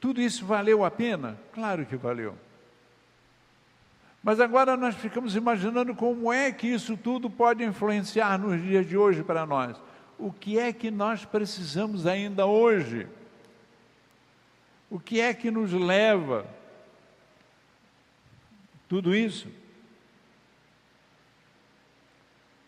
tudo 0.00 0.20
isso 0.20 0.46
valeu 0.46 0.84
a 0.84 0.90
pena? 0.90 1.38
Claro 1.52 1.84
que 1.84 1.96
valeu. 1.96 2.34
Mas 4.22 4.38
agora 4.38 4.76
nós 4.76 4.94
ficamos 4.94 5.34
imaginando 5.34 5.94
como 5.94 6.32
é 6.32 6.52
que 6.52 6.66
isso 6.66 6.96
tudo 6.96 7.30
pode 7.30 7.64
influenciar 7.64 8.38
nos 8.38 8.60
dias 8.62 8.86
de 8.86 8.96
hoje 8.96 9.22
para 9.22 9.46
nós. 9.46 9.80
O 10.18 10.30
que 10.30 10.58
é 10.58 10.72
que 10.72 10.90
nós 10.90 11.24
precisamos 11.24 12.06
ainda 12.06 12.44
hoje? 12.46 13.06
O 14.90 14.98
que 14.98 15.20
é 15.20 15.32
que 15.32 15.50
nos 15.50 15.72
leva 15.72 16.44
tudo 18.88 19.14
isso? 19.14 19.48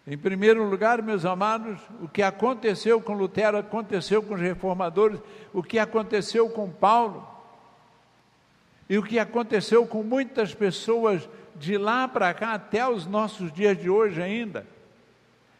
Em 0.06 0.16
primeiro 0.16 0.68
lugar, 0.68 1.02
meus 1.02 1.24
amados, 1.24 1.80
o 2.00 2.08
que 2.08 2.22
aconteceu 2.22 3.00
com 3.00 3.14
Lutero 3.14 3.58
aconteceu 3.58 4.22
com 4.22 4.34
os 4.34 4.40
reformadores, 4.40 5.20
o 5.52 5.62
que 5.62 5.78
aconteceu 5.78 6.48
com 6.48 6.70
Paulo. 6.70 7.28
E 8.88 8.98
o 8.98 9.02
que 9.02 9.18
aconteceu 9.18 9.86
com 9.86 10.02
muitas 10.02 10.54
pessoas 10.54 11.28
de 11.56 11.78
lá 11.78 12.08
para 12.08 12.32
cá 12.34 12.54
até 12.54 12.86
os 12.86 13.06
nossos 13.06 13.52
dias 13.52 13.78
de 13.78 13.88
hoje 13.88 14.20
ainda, 14.20 14.66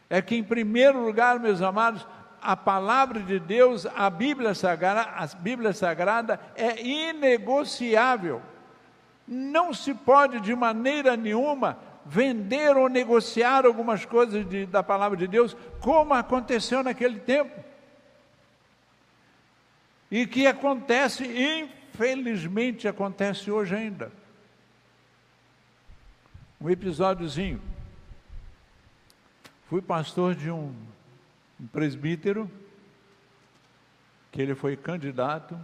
é 0.09 0.21
que, 0.21 0.35
em 0.35 0.43
primeiro 0.43 1.03
lugar, 1.03 1.39
meus 1.39 1.61
amados, 1.61 2.05
a 2.43 2.57
palavra 2.57 3.21
de 3.21 3.39
Deus, 3.39 3.85
a 3.85 4.09
Bíblia 4.09 4.53
Sagrada, 4.53 5.01
a 5.01 5.25
Bíblia 5.27 5.73
Sagrada 5.73 6.39
é 6.55 6.81
inegociável. 6.81 8.41
Não 9.27 9.73
se 9.73 9.93
pode 9.93 10.39
de 10.41 10.53
maneira 10.53 11.15
nenhuma 11.15 11.77
vender 12.05 12.75
ou 12.75 12.89
negociar 12.89 13.65
algumas 13.65 14.05
coisas 14.05 14.47
de, 14.47 14.65
da 14.65 14.83
palavra 14.83 15.17
de 15.17 15.27
Deus, 15.27 15.55
como 15.79 16.13
aconteceu 16.13 16.83
naquele 16.83 17.19
tempo. 17.19 17.63
E 20.11 20.27
que 20.27 20.45
acontece, 20.45 21.25
infelizmente, 21.25 22.87
acontece 22.87 23.49
hoje 23.49 23.73
ainda. 23.73 24.11
Um 26.59 26.69
episódiozinho. 26.69 27.61
Fui 29.69 29.81
pastor 29.81 30.35
de 30.35 30.51
um, 30.51 30.71
um 31.63 31.67
presbítero, 31.67 32.51
que 34.29 34.41
ele 34.41 34.53
foi 34.53 34.75
candidato 34.75 35.57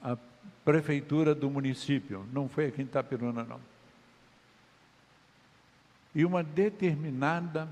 à 0.00 0.16
prefeitura 0.64 1.34
do 1.34 1.50
município, 1.50 2.24
não 2.32 2.48
foi 2.48 2.66
aqui 2.66 2.80
em 2.80 2.84
Itapiruna, 2.84 3.42
não. 3.42 3.60
E 6.14 6.24
uma 6.24 6.44
determinada 6.44 7.68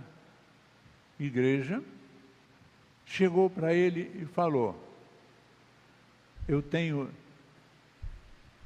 igreja 1.21 1.81
chegou 3.07 3.49
para 3.49 3.73
ele 3.73 4.11
e 4.21 4.27
falou: 4.27 4.77
Eu 6.49 6.61
tenho 6.61 7.09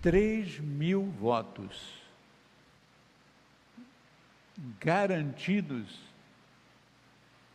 três 0.00 0.58
mil 0.58 1.04
votos 1.04 2.00
garantidos 4.80 6.06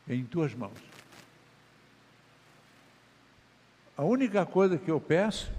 em 0.07 0.23
tuas 0.25 0.53
mãos. 0.53 0.90
A 3.97 4.03
única 4.03 4.45
coisa 4.45 4.77
que 4.77 4.89
eu 4.89 4.99
peço 4.99 5.51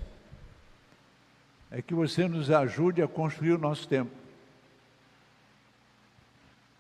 é 1.71 1.81
que 1.81 1.95
você 1.95 2.27
nos 2.29 2.51
ajude 2.51 3.03
a 3.03 3.09
construir 3.09 3.53
o 3.53 3.59
nosso 3.59 3.87
tempo. 3.87 4.11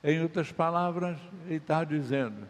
Em 0.02 0.21
outras 0.21 0.50
palavras, 0.50 1.18
ele 1.47 1.56
está 1.56 1.85
dizendo: 1.85 2.49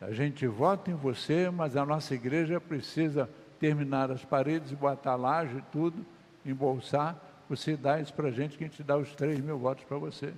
a 0.00 0.12
gente 0.12 0.46
vota 0.46 0.90
em 0.90 0.94
você, 0.94 1.50
mas 1.50 1.76
a 1.76 1.84
nossa 1.84 2.14
igreja 2.14 2.60
precisa 2.60 3.28
terminar 3.58 4.10
as 4.10 4.24
paredes, 4.24 4.72
botar 4.72 5.16
laje 5.16 5.58
e 5.58 5.62
tudo, 5.72 6.04
embolsar. 6.44 7.16
Você 7.48 7.76
dá 7.76 8.00
isso 8.00 8.14
para 8.14 8.28
a 8.28 8.32
gente, 8.32 8.56
que 8.56 8.64
a 8.64 8.68
gente 8.68 8.82
dá 8.82 8.96
os 8.96 9.14
3 9.14 9.40
mil 9.40 9.58
votos 9.58 9.84
para 9.84 9.98
você. 9.98 10.32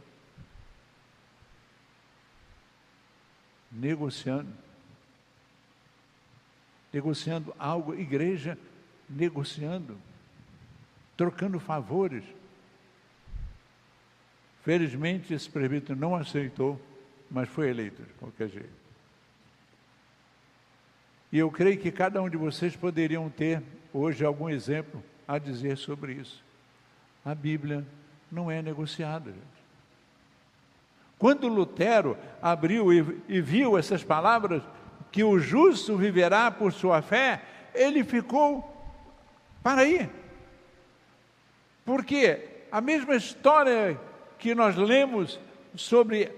negociando. 3.75 4.64
Negociando 6.95 7.53
algo, 7.59 7.93
igreja 7.93 8.57
negociando, 9.09 9.99
trocando 11.17 11.59
favores. 11.59 12.23
Felizmente 14.63 15.35
esse 15.35 15.51
presbítero 15.51 15.99
não 15.99 16.15
aceitou, 16.15 16.81
mas 17.29 17.49
foi 17.49 17.69
eleito 17.69 18.01
de 18.01 18.13
qualquer 18.15 18.49
jeito. 18.49 18.85
E 21.33 21.39
eu 21.39 21.51
creio 21.51 21.79
que 21.79 21.91
cada 21.91 22.23
um 22.23 22.31
de 22.31 22.37
vocês 22.37 22.77
poderiam 22.77 23.29
ter 23.29 23.61
hoje 23.93 24.25
algum 24.25 24.49
exemplo 24.49 25.03
a 25.27 25.37
dizer 25.37 25.77
sobre 25.77 26.13
isso. 26.13 26.45
A 27.25 27.35
Bíblia 27.35 27.85
não 28.31 28.49
é 28.49 28.63
negociada, 28.63 29.33
gente. 29.33 29.65
Quando 31.19 31.49
Lutero 31.49 32.17
abriu 32.41 32.93
e, 32.93 33.23
e 33.29 33.41
viu 33.41 33.77
essas 33.77 34.05
palavras, 34.05 34.63
que 35.15 35.23
o 35.23 35.39
justo 35.39 35.97
viverá 35.97 36.51
por 36.51 36.73
sua 36.73 37.01
fé, 37.01 37.41
ele 37.73 38.03
ficou 38.03 38.69
para 39.63 39.83
aí. 39.83 40.11
Porque 41.85 42.65
a 42.73 42.81
mesma 42.81 43.15
história 43.15 43.97
que 44.37 44.57
nós 44.57 44.75
lemos 44.75 45.39
sobre 45.77 46.33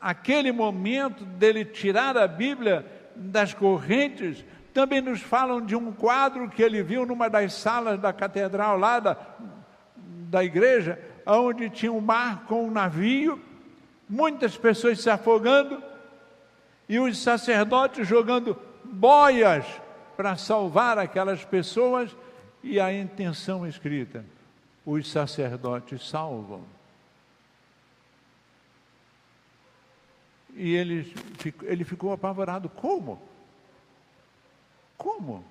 aquele 0.00 0.52
momento 0.52 1.24
dele 1.24 1.64
tirar 1.64 2.16
a 2.16 2.28
Bíblia 2.28 2.86
das 3.16 3.52
correntes, 3.52 4.44
também 4.72 5.00
nos 5.00 5.20
falam 5.20 5.60
de 5.60 5.74
um 5.74 5.90
quadro 5.90 6.48
que 6.48 6.62
ele 6.62 6.84
viu 6.84 7.04
numa 7.04 7.28
das 7.28 7.54
salas 7.54 7.98
da 7.98 8.12
catedral 8.12 8.78
lá 8.78 9.00
da, 9.00 9.16
da 9.96 10.44
igreja, 10.44 10.96
onde 11.26 11.68
tinha 11.70 11.92
um 11.92 12.00
mar 12.00 12.44
com 12.46 12.68
um 12.68 12.70
navio 12.70 13.42
muitas 14.08 14.56
pessoas 14.56 15.00
se 15.00 15.10
afogando 15.10 15.82
e 16.88 16.98
os 16.98 17.18
sacerdotes 17.18 18.06
jogando 18.06 18.60
boias 18.84 19.66
para 20.16 20.36
salvar 20.36 20.98
aquelas 20.98 21.44
pessoas 21.44 22.16
e 22.62 22.80
a 22.80 22.92
intenção 22.92 23.66
escrita: 23.66 24.24
os 24.84 25.10
sacerdotes 25.10 26.08
salvam. 26.08 26.64
E 30.54 30.74
ele, 30.74 31.14
ele 31.62 31.84
ficou 31.84 32.12
apavorado: 32.12 32.68
como? 32.68 33.20
Como? 34.96 35.44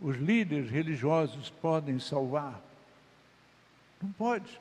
Os 0.00 0.16
líderes 0.16 0.70
religiosos 0.70 1.50
podem 1.50 1.98
salvar? 1.98 2.60
Não 4.02 4.10
pode. 4.12 4.60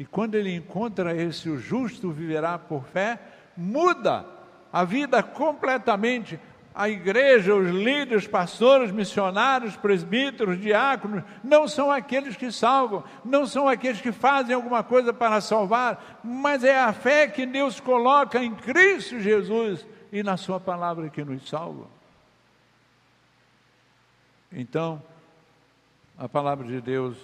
E 0.00 0.06
quando 0.06 0.34
ele 0.34 0.54
encontra 0.54 1.14
esse, 1.14 1.50
o 1.50 1.58
justo 1.58 2.10
viverá 2.10 2.58
por 2.58 2.84
fé, 2.86 3.20
muda 3.54 4.24
a 4.72 4.82
vida 4.82 5.22
completamente. 5.22 6.40
A 6.74 6.88
igreja, 6.88 7.54
os 7.54 7.68
líderes, 7.68 8.26
pastores, 8.26 8.90
missionários, 8.90 9.76
presbíteros, 9.76 10.58
diáconos, 10.58 11.22
não 11.44 11.68
são 11.68 11.90
aqueles 11.90 12.34
que 12.34 12.50
salvam, 12.50 13.04
não 13.22 13.44
são 13.44 13.68
aqueles 13.68 14.00
que 14.00 14.10
fazem 14.10 14.54
alguma 14.54 14.82
coisa 14.82 15.12
para 15.12 15.38
salvar, 15.42 16.18
mas 16.24 16.64
é 16.64 16.80
a 16.80 16.94
fé 16.94 17.28
que 17.28 17.44
Deus 17.44 17.78
coloca 17.78 18.42
em 18.42 18.54
Cristo 18.54 19.20
Jesus 19.20 19.86
e 20.10 20.22
na 20.22 20.38
Sua 20.38 20.58
palavra 20.58 21.10
que 21.10 21.22
nos 21.22 21.46
salva. 21.46 21.84
Então, 24.50 25.02
a 26.16 26.26
palavra 26.26 26.66
de 26.66 26.80
Deus 26.80 27.18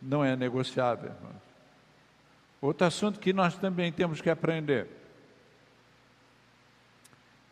não 0.00 0.24
é 0.24 0.34
negociável, 0.34 1.10
irmãos. 1.10 1.41
Outro 2.62 2.86
assunto 2.86 3.18
que 3.18 3.32
nós 3.32 3.56
também 3.56 3.90
temos 3.90 4.20
que 4.20 4.30
aprender 4.30 4.86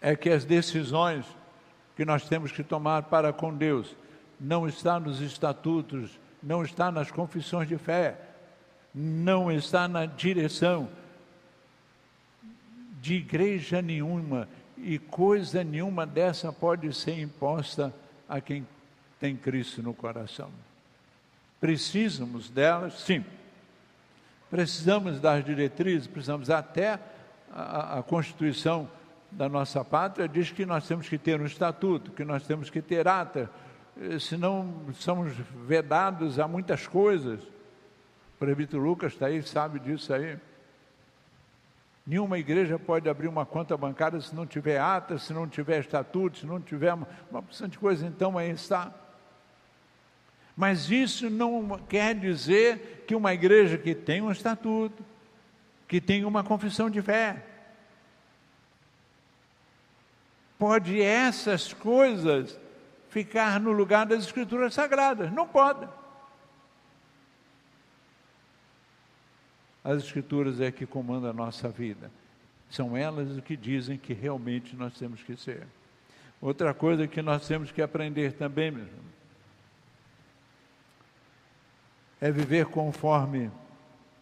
é 0.01 0.14
que 0.14 0.31
as 0.31 0.44
decisões 0.44 1.27
que 1.96 2.05
nós 2.05 2.29
temos 2.29 2.53
que 2.53 2.62
tomar 2.62 3.03
para 3.03 3.33
com 3.33 3.53
Deus 3.53 3.96
não 4.38 4.68
está 4.68 5.01
nos 5.01 5.20
estatutos, 5.20 6.16
não 6.40 6.62
está 6.62 6.92
nas 6.92 7.11
confissões 7.11 7.68
de 7.68 7.77
fé, 7.77 8.16
não 8.94 9.51
está 9.51 9.88
na 9.88 10.07
direção 10.07 10.88
de 13.03 13.14
igreja 13.14 13.83
nenhuma 13.83 14.49
e 14.79 14.96
coisa 14.96 15.64
nenhuma 15.64 16.07
dessa 16.07 16.53
pode 16.53 16.94
ser 16.94 17.18
imposta 17.18 17.92
a 18.29 18.40
quem 18.40 18.64
tem 19.18 19.37
Cristo 19.37 19.83
no 19.83 19.92
coração. 19.92 20.51
Precisamos 21.61 22.49
delas, 22.49 23.01
sim 23.01 23.25
Precisamos 24.50 25.20
das 25.20 25.44
diretrizes, 25.44 26.06
precisamos 26.08 26.50
até 26.50 26.98
a, 27.52 27.98
a 27.98 28.02
Constituição 28.02 28.88
da 29.30 29.48
nossa 29.48 29.84
pátria 29.84 30.28
diz 30.28 30.50
que 30.50 30.66
nós 30.66 30.86
temos 30.86 31.08
que 31.08 31.16
ter 31.16 31.40
um 31.40 31.46
estatuto, 31.46 32.10
que 32.10 32.24
nós 32.24 32.44
temos 32.46 32.68
que 32.68 32.82
ter 32.82 33.06
ata, 33.06 33.48
eh, 34.00 34.18
senão 34.18 34.74
somos 34.94 35.32
vedados 35.66 36.38
a 36.38 36.48
muitas 36.48 36.86
coisas. 36.86 37.40
O 37.42 38.38
presbítero 38.38 38.82
Lucas 38.82 39.12
está 39.12 39.26
aí, 39.26 39.42
sabe 39.42 39.78
disso 39.78 40.12
aí. 40.12 40.36
Nenhuma 42.06 42.38
igreja 42.38 42.78
pode 42.78 43.08
abrir 43.08 43.28
uma 43.28 43.46
conta 43.46 43.76
bancária 43.76 44.20
se 44.20 44.34
não 44.34 44.46
tiver 44.46 44.80
ata, 44.80 45.16
se 45.18 45.32
não 45.32 45.46
tiver 45.46 45.80
estatuto, 45.80 46.38
se 46.38 46.46
não 46.46 46.60
tiver 46.60 46.92
uma, 46.92 47.06
uma 47.30 47.42
porção 47.42 47.68
de 47.68 47.78
coisa, 47.78 48.06
então 48.06 48.36
aí 48.36 48.50
está. 48.50 48.92
Mas 50.56 50.90
isso 50.90 51.30
não 51.30 51.78
quer 51.88 52.14
dizer 52.14 53.04
que 53.06 53.14
uma 53.14 53.32
igreja 53.32 53.78
que 53.78 53.94
tem 53.94 54.20
um 54.20 54.30
estatuto, 54.30 55.04
que 55.88 56.00
tem 56.00 56.24
uma 56.24 56.44
confissão 56.44 56.90
de 56.90 57.00
fé, 57.00 57.44
pode 60.58 61.00
essas 61.00 61.72
coisas 61.72 62.58
ficar 63.08 63.58
no 63.58 63.72
lugar 63.72 64.06
das 64.06 64.24
escrituras 64.24 64.74
sagradas. 64.74 65.32
Não 65.32 65.48
pode. 65.48 65.88
As 69.82 70.04
escrituras 70.04 70.60
é 70.60 70.70
que 70.70 70.86
comandam 70.86 71.30
a 71.30 71.32
nossa 71.32 71.68
vida. 71.68 72.10
São 72.70 72.96
elas 72.96 73.36
o 73.36 73.42
que 73.42 73.56
dizem 73.56 73.98
que 73.98 74.12
realmente 74.12 74.76
nós 74.76 74.92
temos 74.94 75.22
que 75.22 75.36
ser. 75.36 75.66
Outra 76.40 76.72
coisa 76.72 77.08
que 77.08 77.20
nós 77.20 77.46
temos 77.48 77.72
que 77.72 77.82
aprender 77.82 78.34
também, 78.34 78.70
meu 78.70 78.84
irmão, 78.84 79.04
é 82.20 82.30
viver 82.30 82.66
conforme 82.66 83.50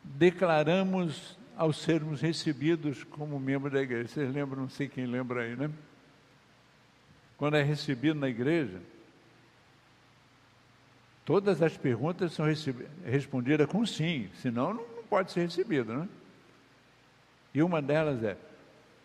declaramos 0.05 1.37
ao 1.57 1.73
sermos 1.73 2.21
recebidos 2.21 3.03
como 3.03 3.39
membro 3.41 3.71
da 3.71 3.83
igreja. 3.83 4.09
Vocês 4.09 4.33
lembram, 4.33 4.63
não 4.63 4.69
sei 4.69 4.89
quem 4.89 5.07
lembra 5.07 5.43
aí, 5.43 5.57
né? 5.57 5.71
Quando 7.37 7.57
é 7.57 7.63
recebido 7.63 8.19
na 8.19 8.29
igreja, 8.29 8.81
todas 11.25 11.61
as 11.61 11.77
perguntas 11.77 12.33
são 12.33 12.47
respondidas 13.05 13.67
com 13.67 13.85
sim, 13.85 14.31
senão 14.41 14.75
não, 14.75 14.87
não 14.97 15.03
pode 15.05 15.33
ser 15.33 15.43
recebido, 15.43 15.93
né? 15.93 16.09
E 17.53 17.63
uma 17.63 17.83
delas 17.83 18.23
é: 18.23 18.37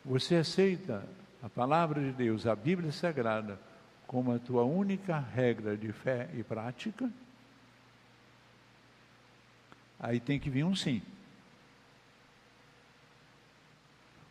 você 0.06 0.36
aceita 0.36 1.04
a 1.42 1.50
palavra 1.50 2.02
de 2.02 2.12
Deus, 2.12 2.46
a 2.46 2.56
Bíblia 2.56 2.92
Sagrada, 2.92 3.60
como 4.06 4.32
a 4.32 4.40
tua 4.40 4.64
única 4.64 5.18
regra 5.18 5.76
de 5.76 5.92
fé 5.92 6.30
e 6.34 6.44
prática? 6.44 7.10
Aí 10.04 10.20
tem 10.20 10.38
que 10.38 10.50
vir 10.50 10.66
um 10.66 10.76
sim. 10.76 11.02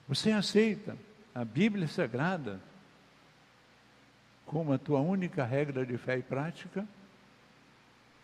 Você 0.07 0.31
aceita 0.31 0.99
a 1.35 1.47
Bíblia 1.47 1.89
Sagrada 1.89 2.61
como 4.45 4.75
a 4.75 4.79
tua 4.79 5.01
única 5.01 5.47
regra 5.47 5.87
de 5.87 5.97
fé 5.97 6.19
e 6.19 6.23
prática? 6.23 6.87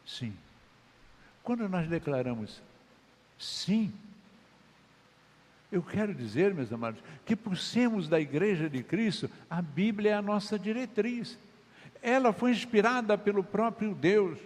Sim. 0.04 0.36
Quando 1.42 1.66
nós 1.70 1.88
declaramos 1.88 2.60
sim, 3.38 3.94
eu 5.72 5.82
quero 5.82 6.14
dizer, 6.14 6.52
meus 6.52 6.70
amados, 6.70 7.02
que 7.24 7.34
por 7.34 7.56
sermos 7.56 8.10
da 8.10 8.20
Igreja 8.20 8.68
de 8.68 8.82
Cristo, 8.82 9.30
a 9.48 9.62
Bíblia 9.62 10.10
é 10.10 10.14
a 10.14 10.20
nossa 10.20 10.58
diretriz. 10.58 11.38
Ela 12.02 12.30
foi 12.30 12.50
inspirada 12.50 13.16
pelo 13.16 13.42
próprio 13.42 13.94
Deus. 13.94 14.38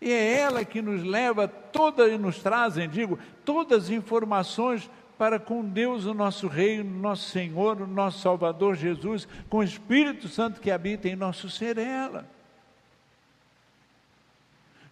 E 0.00 0.12
é 0.12 0.38
ela 0.38 0.64
que 0.64 0.80
nos 0.80 1.02
leva 1.02 1.48
toda 1.48 2.08
e 2.08 2.16
nos 2.16 2.40
trazem, 2.40 2.88
digo, 2.88 3.18
todas 3.44 3.84
as 3.84 3.90
informações 3.90 4.88
para 5.18 5.40
com 5.40 5.64
Deus, 5.64 6.04
o 6.04 6.14
nosso 6.14 6.46
Rei, 6.46 6.80
o 6.80 6.84
nosso 6.84 7.30
Senhor, 7.30 7.82
o 7.82 7.86
nosso 7.86 8.20
Salvador 8.20 8.76
Jesus, 8.76 9.26
com 9.50 9.58
o 9.58 9.64
Espírito 9.64 10.28
Santo 10.28 10.60
que 10.60 10.70
habita 10.70 11.08
em 11.08 11.16
nosso 11.16 11.50
ser, 11.50 11.76
é 11.76 11.82
ela. 11.82 12.24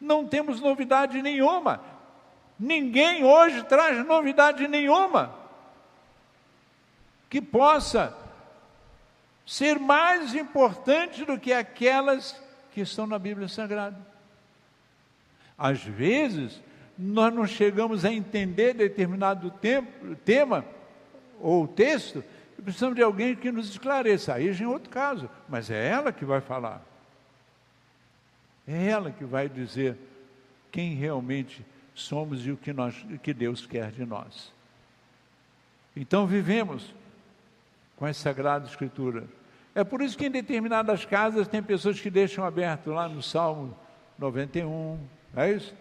Não 0.00 0.26
temos 0.26 0.60
novidade 0.60 1.22
nenhuma. 1.22 1.80
Ninguém 2.58 3.24
hoje 3.24 3.62
traz 3.64 4.04
novidade 4.04 4.66
nenhuma 4.66 5.32
que 7.30 7.40
possa 7.40 8.16
ser 9.46 9.78
mais 9.78 10.34
importante 10.34 11.24
do 11.24 11.38
que 11.38 11.52
aquelas 11.52 12.40
que 12.72 12.80
estão 12.80 13.06
na 13.06 13.18
Bíblia 13.18 13.48
Sagrada. 13.48 14.15
Às 15.58 15.82
vezes, 15.82 16.62
nós 16.98 17.32
não 17.32 17.46
chegamos 17.46 18.04
a 18.04 18.12
entender 18.12 18.74
determinado 18.74 19.50
tempo, 19.50 20.14
tema 20.24 20.64
ou 21.40 21.66
texto, 21.66 22.22
e 22.58 22.62
precisamos 22.62 22.96
de 22.96 23.02
alguém 23.02 23.34
que 23.34 23.50
nos 23.50 23.68
esclareça. 23.68 24.34
Aí 24.34 24.52
já 24.52 24.64
é 24.64 24.68
outro 24.68 24.90
caso, 24.90 25.28
mas 25.48 25.70
é 25.70 25.88
ela 25.88 26.12
que 26.12 26.24
vai 26.24 26.40
falar. 26.40 26.82
É 28.66 28.86
ela 28.86 29.10
que 29.10 29.24
vai 29.24 29.48
dizer 29.48 29.96
quem 30.72 30.94
realmente 30.94 31.64
somos 31.94 32.46
e 32.46 32.50
o 32.50 32.56
que, 32.56 32.72
nós, 32.72 32.94
o 33.10 33.18
que 33.18 33.32
Deus 33.32 33.66
quer 33.66 33.90
de 33.90 34.04
nós. 34.04 34.52
Então 35.94 36.26
vivemos 36.26 36.94
com 37.96 38.04
a 38.04 38.12
Sagrada 38.12 38.66
Escritura. 38.66 39.24
É 39.74 39.84
por 39.84 40.02
isso 40.02 40.16
que 40.16 40.26
em 40.26 40.30
determinadas 40.30 41.04
casas 41.04 41.48
tem 41.48 41.62
pessoas 41.62 42.00
que 42.00 42.10
deixam 42.10 42.44
aberto 42.44 42.90
lá 42.90 43.08
no 43.08 43.22
Salmo 43.22 43.76
91, 44.18 44.98
é 45.36 45.52
isso? 45.52 45.74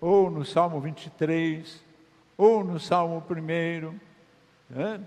Ou 0.00 0.30
no 0.30 0.44
Salmo 0.44 0.80
23, 0.80 1.84
ou 2.36 2.64
no 2.64 2.80
Salmo 2.80 3.22
1, 3.30 4.00
é? 4.76 5.00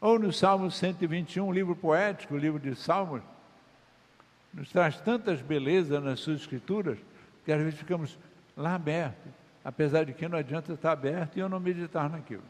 ou 0.00 0.18
no 0.18 0.32
Salmo 0.32 0.70
121, 0.70 1.52
livro 1.52 1.76
poético, 1.76 2.36
livro 2.36 2.58
de 2.58 2.74
Salmos, 2.74 3.22
nos 4.52 4.70
traz 4.70 4.98
tantas 5.00 5.42
belezas 5.42 6.02
nas 6.02 6.20
suas 6.20 6.40
escrituras, 6.40 6.98
que 7.44 7.52
às 7.52 7.62
vezes 7.62 7.78
ficamos 7.78 8.18
lá 8.56 8.74
aberto, 8.74 9.28
apesar 9.64 10.04
de 10.04 10.12
que 10.12 10.26
não 10.26 10.38
adianta 10.38 10.72
estar 10.72 10.92
aberto 10.92 11.36
e 11.36 11.40
eu 11.40 11.48
não 11.48 11.60
meditar 11.60 12.08
naquilo. 12.08 12.42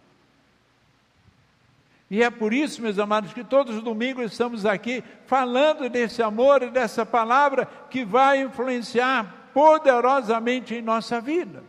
E 2.10 2.22
é 2.22 2.30
por 2.30 2.54
isso, 2.54 2.80
meus 2.80 2.98
amados, 2.98 3.34
que 3.34 3.44
todos 3.44 3.76
os 3.76 3.82
domingos 3.82 4.32
estamos 4.32 4.64
aqui 4.64 5.04
falando 5.26 5.90
desse 5.90 6.22
amor 6.22 6.62
e 6.62 6.70
dessa 6.70 7.04
palavra 7.04 7.66
que 7.90 8.04
vai 8.04 8.40
influenciar 8.40 9.37
poderosamente 9.52 10.74
em 10.74 10.82
nossa 10.82 11.20
vida. 11.20 11.62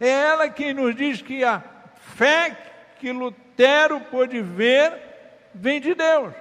É 0.00 0.08
ela 0.08 0.48
quem 0.48 0.74
nos 0.74 0.94
diz 0.94 1.22
que 1.22 1.44
a 1.44 1.62
fé 2.16 2.56
que 2.98 3.12
Lutero 3.12 4.00
pôde 4.00 4.40
ver 4.40 4.92
vem 5.54 5.80
de 5.80 5.94
Deus. 5.94 6.34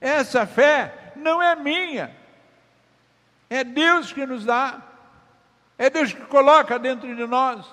Essa 0.00 0.46
fé 0.46 1.12
não 1.16 1.42
é 1.42 1.56
minha, 1.56 2.14
é 3.48 3.64
Deus 3.64 4.12
que 4.12 4.26
nos 4.26 4.44
dá, 4.44 4.82
é 5.78 5.88
Deus 5.90 6.12
que 6.12 6.24
coloca 6.26 6.78
dentro 6.78 7.14
de 7.14 7.26
nós. 7.26 7.66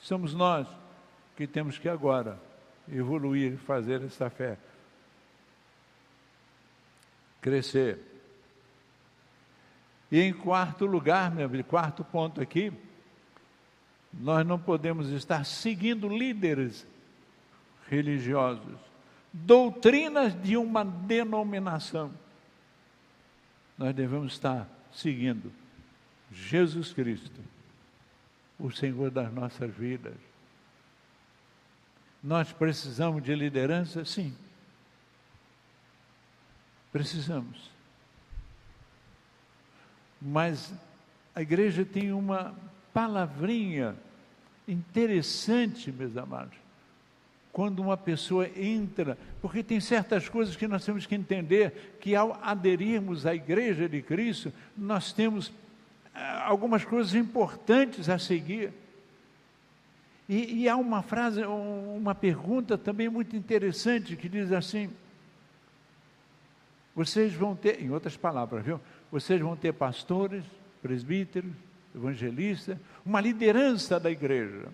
Somos 0.00 0.34
nós 0.34 0.66
que 1.36 1.46
temos 1.46 1.78
que 1.78 1.88
agora 1.88 2.38
evoluir 2.90 3.56
fazer 3.58 4.02
essa 4.02 4.28
fé 4.28 4.58
crescer. 7.40 7.98
E 10.10 10.20
em 10.20 10.32
quarto 10.32 10.86
lugar, 10.86 11.30
meu 11.30 11.46
amigo, 11.46 11.68
quarto 11.68 12.02
ponto 12.02 12.40
aqui, 12.40 12.72
nós 14.12 14.46
não 14.46 14.58
podemos 14.58 15.10
estar 15.10 15.44
seguindo 15.44 16.08
líderes 16.08 16.86
religiosos, 17.88 18.78
doutrinas 19.32 20.40
de 20.42 20.56
uma 20.56 20.84
denominação. 20.84 22.12
Nós 23.76 23.94
devemos 23.94 24.32
estar 24.32 24.68
seguindo 24.92 25.52
Jesus 26.32 26.92
Cristo, 26.92 27.40
o 28.58 28.70
Senhor 28.70 29.10
das 29.10 29.32
nossas 29.32 29.72
vidas. 29.74 30.14
Nós 32.22 32.52
precisamos 32.52 33.22
de 33.22 33.34
liderança? 33.34 34.04
Sim. 34.04 34.34
Precisamos. 36.90 37.70
Mas 40.20 40.72
a 41.34 41.42
igreja 41.42 41.84
tem 41.84 42.12
uma 42.12 42.54
palavrinha 42.92 43.94
interessante, 44.66 45.90
meus 45.92 46.16
amados. 46.16 46.56
Quando 47.52 47.80
uma 47.80 47.96
pessoa 47.96 48.48
entra, 48.56 49.16
porque 49.40 49.62
tem 49.62 49.80
certas 49.80 50.28
coisas 50.28 50.54
que 50.54 50.68
nós 50.68 50.84
temos 50.84 51.06
que 51.06 51.14
entender 51.14 51.98
que 52.00 52.14
ao 52.14 52.38
aderirmos 52.42 53.24
à 53.24 53.34
igreja 53.34 53.88
de 53.88 54.02
Cristo, 54.02 54.52
nós 54.76 55.12
temos 55.12 55.52
ah, 56.14 56.44
algumas 56.46 56.84
coisas 56.84 57.14
importantes 57.14 58.08
a 58.08 58.18
seguir. 58.18 58.72
E, 60.28 60.62
e, 60.62 60.68
há 60.68 60.76
uma 60.76 61.02
frase, 61.02 61.42
uma 61.42 62.14
pergunta 62.14 62.76
também 62.76 63.08
muito 63.08 63.34
interessante 63.34 64.14
que 64.14 64.28
diz 64.28 64.52
assim: 64.52 64.90
vocês 66.94 67.32
vão 67.32 67.56
ter, 67.56 67.80
em 67.80 67.90
outras 67.90 68.16
palavras, 68.16 68.64
viu? 68.64 68.80
Vocês 69.10 69.40
vão 69.40 69.56
ter 69.56 69.72
pastores, 69.72 70.44
presbíteros, 70.82 71.52
evangelistas, 71.94 72.78
uma 73.04 73.20
liderança 73.20 73.98
da 73.98 74.10
igreja. 74.10 74.68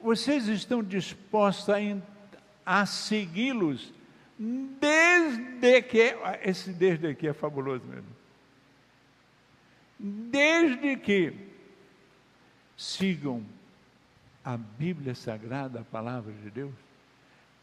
Vocês 0.00 0.48
estão 0.48 0.82
dispostos 0.82 1.68
a, 1.70 2.80
a 2.80 2.86
segui-los 2.86 3.92
desde 4.38 5.82
que. 5.82 6.14
Esse 6.42 6.72
desde 6.72 7.06
aqui 7.06 7.28
é 7.28 7.32
fabuloso 7.32 7.84
mesmo. 7.84 8.10
Desde 9.98 10.96
que 10.96 11.32
sigam 12.76 13.44
a 14.44 14.56
Bíblia 14.56 15.14
Sagrada, 15.14 15.80
a 15.80 15.84
palavra 15.84 16.32
de 16.32 16.50
Deus, 16.50 16.74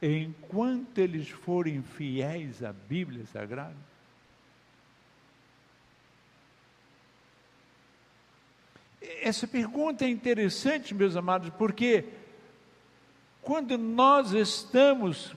enquanto 0.02 0.98
eles 0.98 1.28
forem 1.30 1.82
fiéis 1.82 2.64
à 2.64 2.72
Bíblia 2.72 3.26
Sagrada, 3.26 3.76
essa 9.22 9.48
pergunta 9.48 10.06
é 10.06 10.10
interessante, 10.10 10.94
meus 10.94 11.16
amados, 11.16 11.50
porque 11.58 12.06
quando 13.42 13.78
nós 13.78 14.32
estamos 14.32 15.36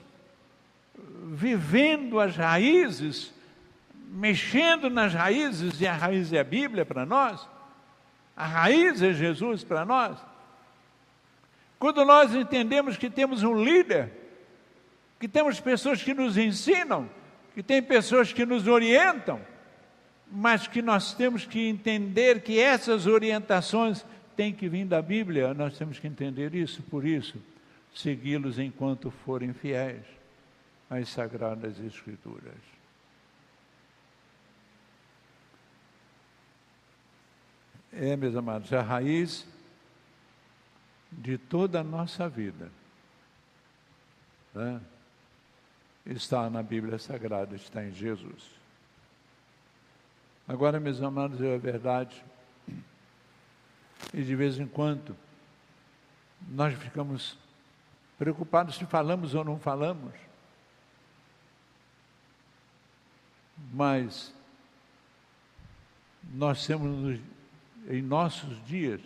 vivendo 1.25 2.19
as 2.19 2.35
raízes, 2.35 3.33
mexendo 4.09 4.89
nas 4.89 5.13
raízes, 5.13 5.81
e 5.81 5.87
a 5.87 5.93
raiz 5.93 6.31
é 6.31 6.39
a 6.39 6.43
Bíblia 6.43 6.85
para 6.85 7.05
nós, 7.05 7.47
a 8.35 8.45
raiz 8.45 9.01
é 9.01 9.13
Jesus 9.13 9.63
para 9.63 9.83
nós. 9.83 10.17
Quando 11.79 12.05
nós 12.05 12.33
entendemos 12.33 12.95
que 12.95 13.09
temos 13.09 13.43
um 13.43 13.63
líder, 13.63 14.11
que 15.19 15.27
temos 15.27 15.59
pessoas 15.59 16.03
que 16.03 16.13
nos 16.13 16.37
ensinam, 16.37 17.09
que 17.55 17.63
tem 17.63 17.81
pessoas 17.81 18.31
que 18.31 18.45
nos 18.45 18.67
orientam, 18.67 19.41
mas 20.35 20.65
que 20.65 20.81
nós 20.81 21.13
temos 21.13 21.45
que 21.45 21.67
entender 21.67 22.41
que 22.41 22.59
essas 22.59 23.05
orientações 23.05 24.03
têm 24.35 24.51
que 24.51 24.67
vir 24.67 24.83
da 24.83 24.99
Bíblia, 24.99 25.53
nós 25.53 25.77
temos 25.77 25.99
que 25.99 26.07
entender 26.07 26.55
isso, 26.55 26.81
por 26.81 27.05
isso, 27.05 27.37
segui-los 27.93 28.57
enquanto 28.57 29.11
forem 29.11 29.53
fiéis 29.53 30.03
às 30.89 31.07
Sagradas 31.09 31.79
Escrituras. 31.79 32.57
É, 37.91 38.15
meus 38.15 38.35
amados, 38.35 38.73
a 38.73 38.81
raiz 38.81 39.45
de 41.11 41.37
toda 41.37 41.81
a 41.81 41.83
nossa 41.83 42.27
vida 42.27 42.71
né, 44.51 44.81
está 46.07 46.49
na 46.49 46.63
Bíblia 46.63 46.97
Sagrada, 46.97 47.55
está 47.55 47.85
em 47.85 47.91
Jesus. 47.91 48.62
Agora, 50.47 50.79
meus 50.79 51.01
amados, 51.01 51.41
é 51.41 51.57
verdade, 51.57 52.23
e 54.13 54.21
de 54.21 54.35
vez 54.35 54.59
em 54.59 54.67
quando 54.67 55.15
nós 56.49 56.73
ficamos 56.77 57.37
preocupados 58.17 58.75
se 58.75 58.85
falamos 58.85 59.33
ou 59.33 59.43
não 59.43 59.57
falamos, 59.57 60.13
mas 63.73 64.33
nós 66.33 66.65
temos 66.67 67.19
em 67.89 68.01
nossos 68.01 68.63
dias 68.65 69.01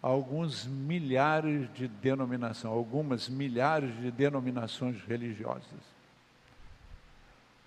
alguns 0.00 0.64
milhares 0.64 1.72
de 1.74 1.88
denominações, 1.88 2.72
algumas 2.72 3.28
milhares 3.28 3.94
de 4.00 4.10
denominações 4.12 5.02
religiosas. 5.02 5.95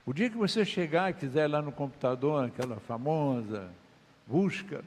O 0.09 0.13
dia 0.13 0.27
que 0.27 0.37
você 0.37 0.65
chegar 0.65 1.11
e 1.11 1.13
quiser 1.13 1.47
lá 1.47 1.61
no 1.61 1.71
computador, 1.71 2.43
aquela 2.43 2.79
famosa 2.79 3.71
busca, 4.25 4.83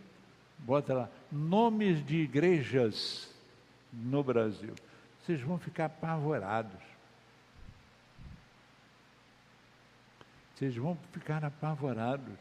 bota 0.58 0.92
lá 0.92 1.08
nomes 1.30 2.04
de 2.04 2.16
igrejas 2.16 3.32
no 3.92 4.24
Brasil. 4.24 4.74
Vocês 5.20 5.40
vão 5.40 5.60
ficar 5.60 5.84
apavorados. 5.84 6.82
Vocês 10.56 10.74
vão 10.74 10.98
ficar 11.12 11.44
apavorados 11.44 12.34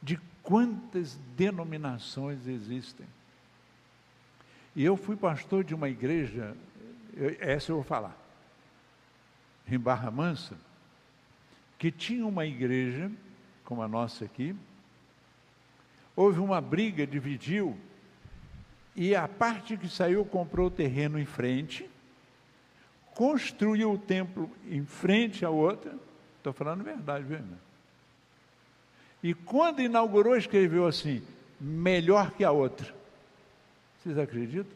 de 0.00 0.16
quantas 0.44 1.18
denominações 1.36 2.46
existem. 2.46 3.06
E 4.76 4.84
eu 4.84 4.96
fui 4.96 5.16
pastor 5.16 5.64
de 5.64 5.74
uma 5.74 5.88
igreja, 5.88 6.56
essa 7.40 7.72
eu 7.72 7.76
vou 7.78 7.84
falar, 7.84 8.16
em 9.66 9.76
Barra 9.76 10.08
Mansa, 10.08 10.56
que 11.84 11.90
tinha 11.90 12.26
uma 12.26 12.46
igreja, 12.46 13.12
como 13.62 13.82
a 13.82 13.86
nossa 13.86 14.24
aqui, 14.24 14.56
houve 16.16 16.40
uma 16.40 16.58
briga, 16.58 17.06
dividiu, 17.06 17.76
e 18.96 19.14
a 19.14 19.28
parte 19.28 19.76
que 19.76 19.86
saiu 19.86 20.24
comprou 20.24 20.68
o 20.68 20.70
terreno 20.70 21.18
em 21.18 21.26
frente, 21.26 21.86
construiu 23.14 23.92
o 23.92 23.98
templo 23.98 24.50
em 24.66 24.86
frente 24.86 25.44
à 25.44 25.50
outra, 25.50 25.94
estou 26.38 26.54
falando 26.54 26.80
a 26.80 26.84
verdade, 26.84 27.22
viu, 27.26 27.36
irmão? 27.36 27.58
E 29.22 29.34
quando 29.34 29.82
inaugurou, 29.82 30.38
escreveu 30.38 30.86
assim: 30.86 31.22
melhor 31.60 32.30
que 32.30 32.44
a 32.44 32.50
outra. 32.50 32.94
Vocês 34.02 34.16
acreditam? 34.16 34.72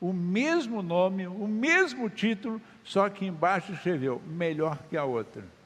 O 0.00 0.12
mesmo 0.12 0.82
nome, 0.82 1.28
o 1.28 1.46
mesmo 1.46 2.10
título, 2.10 2.60
só 2.82 3.08
que 3.08 3.24
embaixo 3.24 3.72
escreveu 3.72 4.20
melhor 4.26 4.78
que 4.90 4.96
a 4.96 5.04
outra. 5.04 5.57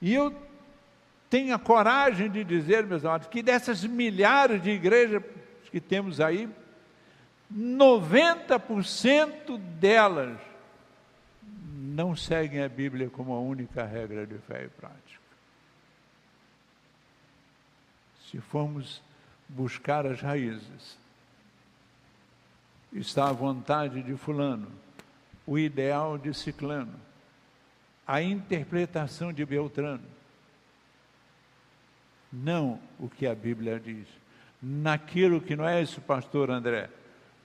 E 0.00 0.14
eu 0.14 0.34
tenho 1.28 1.54
a 1.54 1.58
coragem 1.58 2.30
de 2.30 2.44
dizer, 2.44 2.86
meus 2.86 3.04
amados, 3.04 3.26
que 3.28 3.42
dessas 3.42 3.84
milhares 3.84 4.62
de 4.62 4.70
igrejas 4.70 5.22
que 5.70 5.80
temos 5.80 6.20
aí, 6.20 6.48
90% 7.52 9.58
delas 9.78 10.38
não 11.52 12.14
seguem 12.14 12.62
a 12.62 12.68
Bíblia 12.68 13.10
como 13.10 13.32
a 13.32 13.40
única 13.40 13.84
regra 13.84 14.26
de 14.26 14.38
fé 14.38 14.64
e 14.64 14.68
prática. 14.68 15.18
Se 18.30 18.38
formos 18.38 19.02
buscar 19.48 20.06
as 20.06 20.20
raízes, 20.20 20.98
está 22.92 23.28
a 23.28 23.32
vontade 23.32 24.02
de 24.02 24.14
Fulano, 24.16 24.70
o 25.46 25.58
ideal 25.58 26.18
de 26.18 26.34
Ciclano, 26.34 27.07
a 28.08 28.22
interpretação 28.22 29.30
de 29.34 29.44
Beltrano, 29.44 30.02
não 32.32 32.80
o 32.98 33.06
que 33.06 33.26
a 33.26 33.34
Bíblia 33.34 33.78
diz. 33.78 34.08
Naquilo 34.62 35.42
que 35.42 35.54
não 35.54 35.68
é 35.68 35.82
isso, 35.82 36.00
pastor 36.00 36.50
André. 36.50 36.88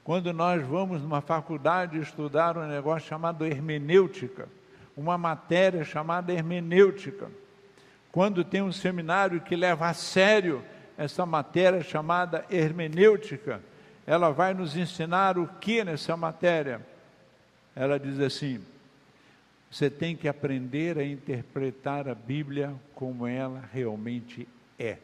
Quando 0.06 0.32
nós 0.32 0.65
vamos 0.65 1.02
numa 1.02 1.19
faculdade 1.19 1.99
estudar 1.99 2.58
um 2.58 2.65
negócio 2.65 3.10
chamado 3.10 3.45
hermenêutica, 3.45 4.47
uma 4.95 5.17
matéria 5.17 5.84
chamada 5.84 6.32
hermenêutica, 6.32 7.30
quando 8.10 8.43
tem 8.43 8.62
um 8.62 8.71
seminário 8.71 9.41
que 9.41 9.58
leva 9.58 9.89
a 9.89 9.93
sério 9.93 10.63
essa 10.97 11.26
matéria 11.26 11.84
chamada 11.84 12.45
hermenêutica, 12.49 13.62
ela 14.08 14.32
vai 14.32 14.54
nos 14.54 14.78
ensinar 14.78 15.38
o 15.38 15.47
que 15.60 15.84
nessa 15.84 16.15
matéria? 16.15 16.80
Ela 17.76 17.99
diz 17.99 18.19
assim: 18.19 18.63
você 19.74 19.90
tem 19.90 20.16
que 20.16 20.28
aprender 20.28 21.00
a 21.00 21.04
interpretar 21.04 22.08
a 22.08 22.14
Bíblia 22.14 22.76
como 22.94 23.26
ela 23.26 23.68
realmente 23.74 24.48
é. 24.78 25.00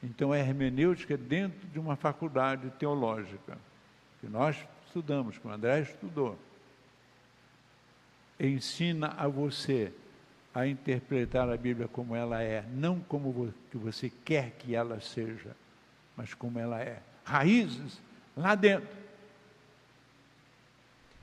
Então, 0.00 0.30
a 0.30 0.38
hermenêutica 0.38 1.14
é 1.14 1.16
dentro 1.16 1.66
de 1.66 1.80
uma 1.80 1.96
faculdade 1.96 2.70
teológica, 2.78 3.58
que 4.20 4.28
nós 4.28 4.56
estudamos, 4.86 5.38
que 5.38 5.46
o 5.46 5.50
André 5.50 5.80
estudou. 5.80 6.38
Ensina 8.38 9.08
a 9.18 9.26
você 9.26 9.92
a 10.54 10.68
interpretar 10.68 11.50
a 11.50 11.56
Bíblia 11.56 11.88
como 11.88 12.14
ela 12.14 12.40
é, 12.40 12.64
não 12.72 13.00
como 13.00 13.52
que 13.72 13.76
você 13.76 14.08
quer 14.24 14.52
que 14.52 14.76
ela 14.76 15.00
seja, 15.00 15.56
mas 16.16 16.32
como 16.32 16.60
ela 16.60 16.80
é. 16.80 17.02
Raízes 17.24 18.00
lá 18.36 18.54
dentro. 18.54 19.01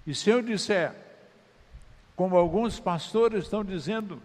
E 0.10 0.16
se 0.16 0.28
eu 0.28 0.42
disser, 0.42 0.92
como 2.16 2.36
alguns 2.36 2.80
pastores 2.80 3.44
estão 3.44 3.64
dizendo, 3.64 4.20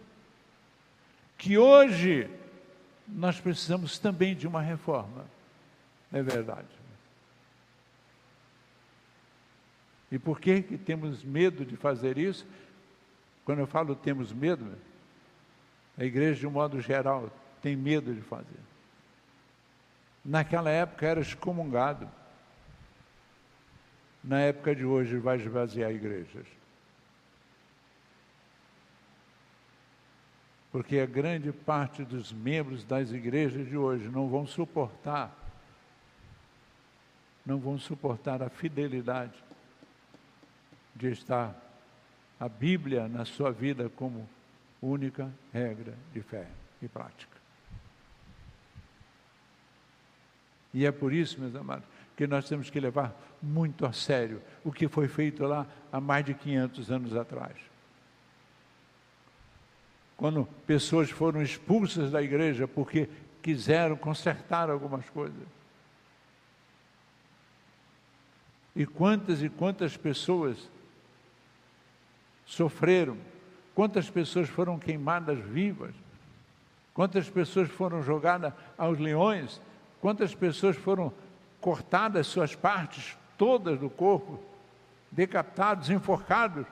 que 1.37 1.59
hoje 1.59 2.27
nós 3.07 3.39
precisamos 3.39 3.99
também 3.99 4.35
de 4.35 4.47
uma 4.47 4.63
reforma, 4.63 5.27
é 6.11 6.23
verdade. 6.23 6.71
E 10.11 10.19
por 10.19 10.41
que, 10.41 10.63
que 10.63 10.79
temos 10.79 11.23
medo 11.23 11.67
de 11.67 11.77
fazer 11.77 12.17
isso? 12.17 12.47
Quando 13.45 13.59
eu 13.59 13.67
falo 13.67 13.95
temos 13.95 14.33
medo, 14.33 14.79
a 15.99 16.05
igreja, 16.05 16.41
de 16.41 16.47
um 16.47 16.51
modo 16.51 16.81
geral, 16.81 17.31
tem 17.61 17.77
medo 17.77 18.15
de 18.15 18.23
fazer. 18.23 18.61
Naquela 20.25 20.71
época 20.71 21.07
era 21.07 21.21
excomungado. 21.21 22.09
Na 24.25 24.41
época 24.41 24.75
de 24.75 24.87
hoje 24.87 25.19
vai 25.19 25.37
esvaziar 25.37 25.93
igrejas. 25.93 26.47
Porque 30.73 30.99
a 30.99 31.07
grande 31.07 31.53
parte 31.53 32.03
dos 32.03 32.33
membros 32.33 32.85
das 32.85 33.13
igrejas 33.13 33.69
de 33.69 33.77
hoje 33.77 34.09
não 34.09 34.29
vão 34.29 34.47
suportar, 34.47 35.33
não 37.45 37.59
vão 37.59 37.79
suportar 37.79 38.43
a 38.43 38.49
fidelidade 38.49 39.45
de 40.97 41.13
estar 41.13 41.55
a 42.41 42.49
Bíblia 42.49 43.07
na 43.07 43.25
sua 43.25 43.53
vida 43.53 43.89
como 43.91 44.29
única 44.81 45.31
regra 45.53 45.95
de 46.13 46.23
fé 46.23 46.49
e 46.81 46.89
prática. 46.89 47.37
E 50.73 50.85
é 50.85 50.91
por 50.91 51.13
isso, 51.13 51.41
meus 51.41 51.55
amados, 51.55 51.94
que 52.17 52.27
nós 52.27 52.49
temos 52.49 52.71
que 52.71 52.79
levar 52.79 53.15
muito 53.43 53.85
a 53.85 53.93
sério 53.93 54.41
o 54.65 54.73
que 54.73 54.89
foi 54.89 55.09
feito 55.09 55.45
lá 55.45 55.67
há 55.93 56.01
mais 56.01 56.25
de 56.25 56.35
500 56.35 56.91
anos 56.91 57.17
atrás. 57.17 57.57
Quando 60.17 60.47
pessoas 60.67 61.11
foram 61.11 61.43
expulsas 61.43 62.11
da 62.11 62.23
igreja 62.23 62.69
porque 62.69 63.09
quiseram 63.43 63.97
consertar 63.97 64.71
algumas 64.71 65.09
coisas. 65.11 65.47
E 68.77 68.87
quantas 68.87 69.43
e 69.43 69.49
quantas 69.49 69.97
pessoas 69.97 70.71
sofreram 72.47 73.19
Quantas 73.75 74.09
pessoas 74.09 74.49
foram 74.49 74.79
queimadas 74.79 75.39
vivas? 75.39 75.95
Quantas 76.95 77.29
pessoas 77.29 77.69
foram 77.69 78.03
jogadas 78.03 78.53
aos 78.79 78.99
leões? 78.99 79.61
Quantas 80.01 80.35
pessoas 80.35 80.77
foram 80.77 81.13
cortadas 81.65 82.27
suas 82.27 82.55
partes 82.55 83.17
todas 83.39 83.81
do 83.81 83.89
corpo, 83.89 84.39
decapitados, 85.11 85.89
enforcados, 85.89 86.67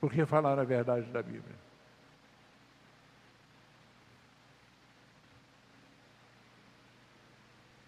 porque 0.00 0.24
falaram 0.24 0.62
a 0.62 0.64
verdade 0.64 1.10
da 1.10 1.20
Bíblia. 1.20 1.56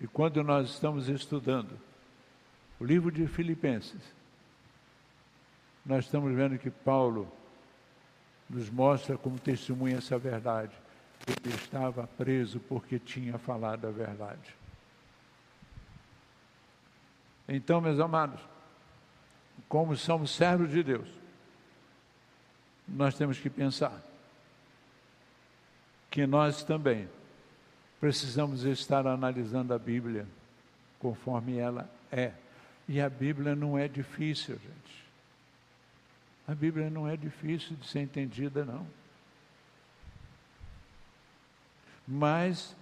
E 0.00 0.08
quando 0.08 0.42
nós 0.42 0.70
estamos 0.70 1.08
estudando 1.08 1.78
o 2.80 2.84
livro 2.84 3.12
de 3.12 3.24
Filipenses, 3.28 4.02
nós 5.86 6.04
estamos 6.04 6.34
vendo 6.34 6.58
que 6.58 6.68
Paulo 6.68 7.30
nos 8.50 8.68
mostra 8.68 9.16
como 9.16 9.38
testemunha 9.38 9.98
essa 9.98 10.18
verdade. 10.18 10.74
Ele 11.28 11.54
estava 11.54 12.08
preso 12.08 12.58
porque 12.58 12.98
tinha 12.98 13.38
falado 13.38 13.86
a 13.86 13.90
verdade. 13.92 14.58
Então, 17.48 17.80
meus 17.80 17.98
amados, 17.98 18.40
como 19.68 19.96
somos 19.96 20.30
servos 20.30 20.70
de 20.70 20.82
Deus, 20.82 21.08
nós 22.86 23.14
temos 23.16 23.38
que 23.38 23.48
pensar 23.48 24.02
que 26.10 26.26
nós 26.26 26.62
também 26.62 27.08
precisamos 28.00 28.64
estar 28.64 29.06
analisando 29.06 29.74
a 29.74 29.78
Bíblia 29.78 30.26
conforme 30.98 31.56
ela 31.56 31.88
é. 32.12 32.32
E 32.88 33.00
a 33.00 33.08
Bíblia 33.08 33.54
não 33.54 33.78
é 33.78 33.88
difícil, 33.88 34.56
gente. 34.56 35.04
A 36.46 36.54
Bíblia 36.54 36.88
não 36.88 37.06
é 37.06 37.16
difícil 37.16 37.76
de 37.76 37.86
ser 37.86 38.00
entendida, 38.00 38.64
não. 38.64 38.86
Mas 42.06 42.74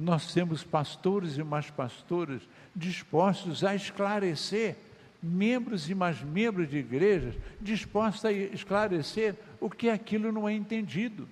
nós 0.00 0.32
temos 0.32 0.64
pastores 0.64 1.36
e 1.36 1.44
mais 1.44 1.70
pastores 1.70 2.40
dispostos 2.74 3.62
a 3.62 3.74
esclarecer, 3.74 4.76
membros 5.22 5.90
e 5.90 5.94
mais 5.94 6.22
membros 6.22 6.70
de 6.70 6.78
igrejas 6.78 7.34
dispostos 7.60 8.24
a 8.24 8.32
esclarecer 8.32 9.36
o 9.60 9.68
que 9.68 9.90
aquilo 9.90 10.32
não 10.32 10.48
é 10.48 10.54
entendido. 10.54 11.28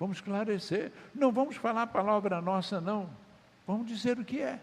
Vamos 0.00 0.16
esclarecer. 0.16 0.90
Não 1.14 1.30
vamos 1.30 1.56
falar 1.56 1.86
palavra 1.88 2.40
nossa, 2.40 2.80
não. 2.80 3.10
Vamos 3.66 3.86
dizer 3.86 4.18
o 4.18 4.24
que 4.24 4.40
é. 4.40 4.58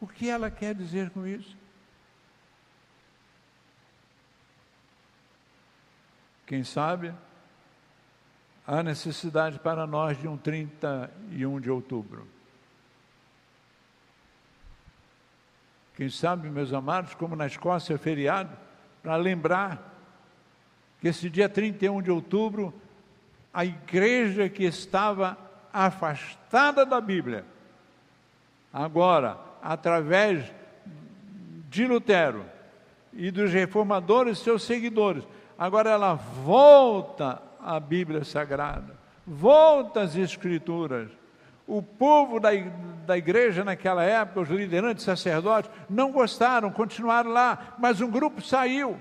O 0.00 0.06
que 0.06 0.28
ela 0.28 0.52
quer 0.52 0.72
dizer 0.72 1.10
com 1.10 1.26
isso? 1.26 1.56
Quem 6.46 6.62
sabe 6.62 7.12
há 8.66 8.82
necessidade 8.82 9.58
para 9.58 9.86
nós 9.86 10.18
de 10.18 10.28
um 10.28 10.36
31 10.36 11.60
de 11.60 11.70
outubro. 11.70 12.26
Quem 15.94 16.08
sabe, 16.08 16.48
meus 16.48 16.72
amados, 16.72 17.14
como 17.14 17.36
na 17.36 17.46
Escócia 17.46 17.94
é 17.94 17.98
feriado, 17.98 18.56
para 19.02 19.16
lembrar 19.16 19.92
que 21.00 21.08
esse 21.08 21.28
dia 21.28 21.48
31 21.48 22.00
de 22.00 22.10
outubro, 22.10 22.72
a 23.52 23.64
igreja 23.64 24.48
que 24.48 24.64
estava 24.64 25.36
afastada 25.72 26.86
da 26.86 27.00
Bíblia, 27.00 27.44
agora, 28.72 29.36
através 29.60 30.50
de 31.68 31.86
Lutero 31.86 32.44
e 33.12 33.30
dos 33.30 33.52
reformadores, 33.52 34.38
seus 34.38 34.62
seguidores, 34.62 35.26
agora 35.58 35.90
ela 35.90 36.14
volta 36.14 37.42
a 37.62 37.78
Bíblia 37.78 38.24
Sagrada, 38.24 38.96
volta 39.26 40.02
às 40.02 40.16
Escrituras. 40.16 41.10
O 41.66 41.80
povo 41.80 42.40
da, 42.40 42.50
da 43.06 43.16
igreja 43.16 43.64
naquela 43.64 44.02
época, 44.02 44.40
os 44.40 44.48
liderantes 44.48 45.04
sacerdotes, 45.04 45.70
não 45.88 46.10
gostaram, 46.10 46.72
continuaram 46.72 47.30
lá, 47.30 47.76
mas 47.78 48.00
um 48.00 48.10
grupo 48.10 48.42
saiu, 48.42 49.00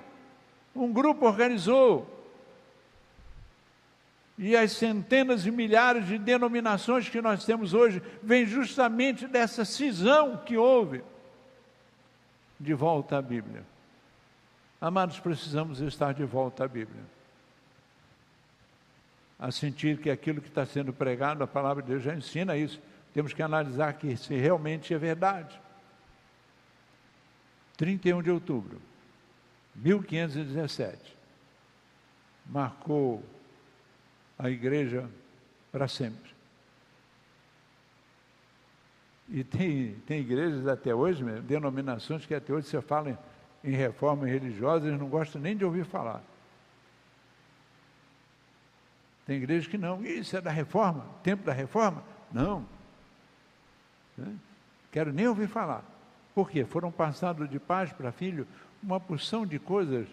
um 0.76 0.94
grupo 0.94 1.26
organizou. 1.26 2.08
E 4.38 4.56
as 4.56 4.72
centenas 4.72 5.46
e 5.46 5.52
milhares 5.52 6.08
de 6.08 6.18
denominações 6.18 7.10
que 7.10 7.22
nós 7.22 7.44
temos 7.44 7.74
hoje 7.74 8.02
vêm 8.24 8.46
justamente 8.46 9.28
dessa 9.28 9.66
cisão 9.66 10.38
que 10.38 10.56
houve 10.56 11.04
de 12.60 12.74
volta 12.74 13.18
à 13.18 13.22
Bíblia. 13.22 13.64
Amados, 14.80 15.20
precisamos 15.20 15.80
estar 15.82 16.14
de 16.14 16.24
volta 16.24 16.64
à 16.64 16.68
Bíblia 16.68 17.04
a 19.42 19.52
sentir 19.52 19.98
que 19.98 20.12
aquilo 20.12 20.40
que 20.40 20.48
está 20.48 20.64
sendo 20.68 20.94
pregado, 20.94 21.44
a 21.44 21.48
palavra 21.48 21.82
de 21.82 21.90
Deus 21.90 22.04
já 22.04 22.14
ensina 22.14 22.56
isso. 22.56 22.80
Temos 23.12 23.34
que 23.34 23.42
analisar 23.42 23.92
que 23.94 24.16
se 24.16 24.36
realmente 24.36 24.94
é 24.94 25.00
verdade. 25.00 25.60
31 27.76 28.22
de 28.22 28.30
outubro, 28.30 28.80
1517, 29.76 31.18
marcou 32.46 33.24
a 34.38 34.48
igreja 34.48 35.10
para 35.72 35.88
sempre. 35.88 36.30
E 39.28 39.44
tem, 39.44 39.96
tem 40.06 40.20
igrejas 40.20 40.68
até 40.68 40.94
hoje, 40.94 41.24
denominações 41.42 42.28
que 42.28 42.36
até 42.36 42.54
hoje 42.54 42.68
você 42.68 42.80
fala 42.80 43.10
em, 43.64 43.72
em 43.72 43.76
reforma 43.76 44.28
religiosa, 44.28 44.88
eles 44.88 45.00
não 45.00 45.10
gostam 45.10 45.42
nem 45.42 45.58
de 45.58 45.66
ouvir 45.66 45.86
falar. 45.86 46.22
Tem 49.32 49.38
igrejas 49.38 49.66
que 49.66 49.78
não. 49.78 50.04
Isso 50.04 50.36
é 50.36 50.42
da 50.42 50.52
reforma? 50.52 51.06
Tempo 51.24 51.46
da 51.46 51.54
reforma? 51.54 52.04
Não. 52.34 52.66
Né? 54.18 54.36
Quero 54.92 55.14
nem 55.14 55.26
ouvir 55.26 55.48
falar. 55.48 55.86
Por 56.36 56.50
quê? 56.50 56.66
Foram 56.66 56.92
passados 56.92 57.50
de 57.50 57.58
pais 57.58 57.94
para 57.94 58.12
filho 58.12 58.46
uma 58.84 59.00
porção 59.00 59.46
de 59.46 59.58
coisas 59.58 60.06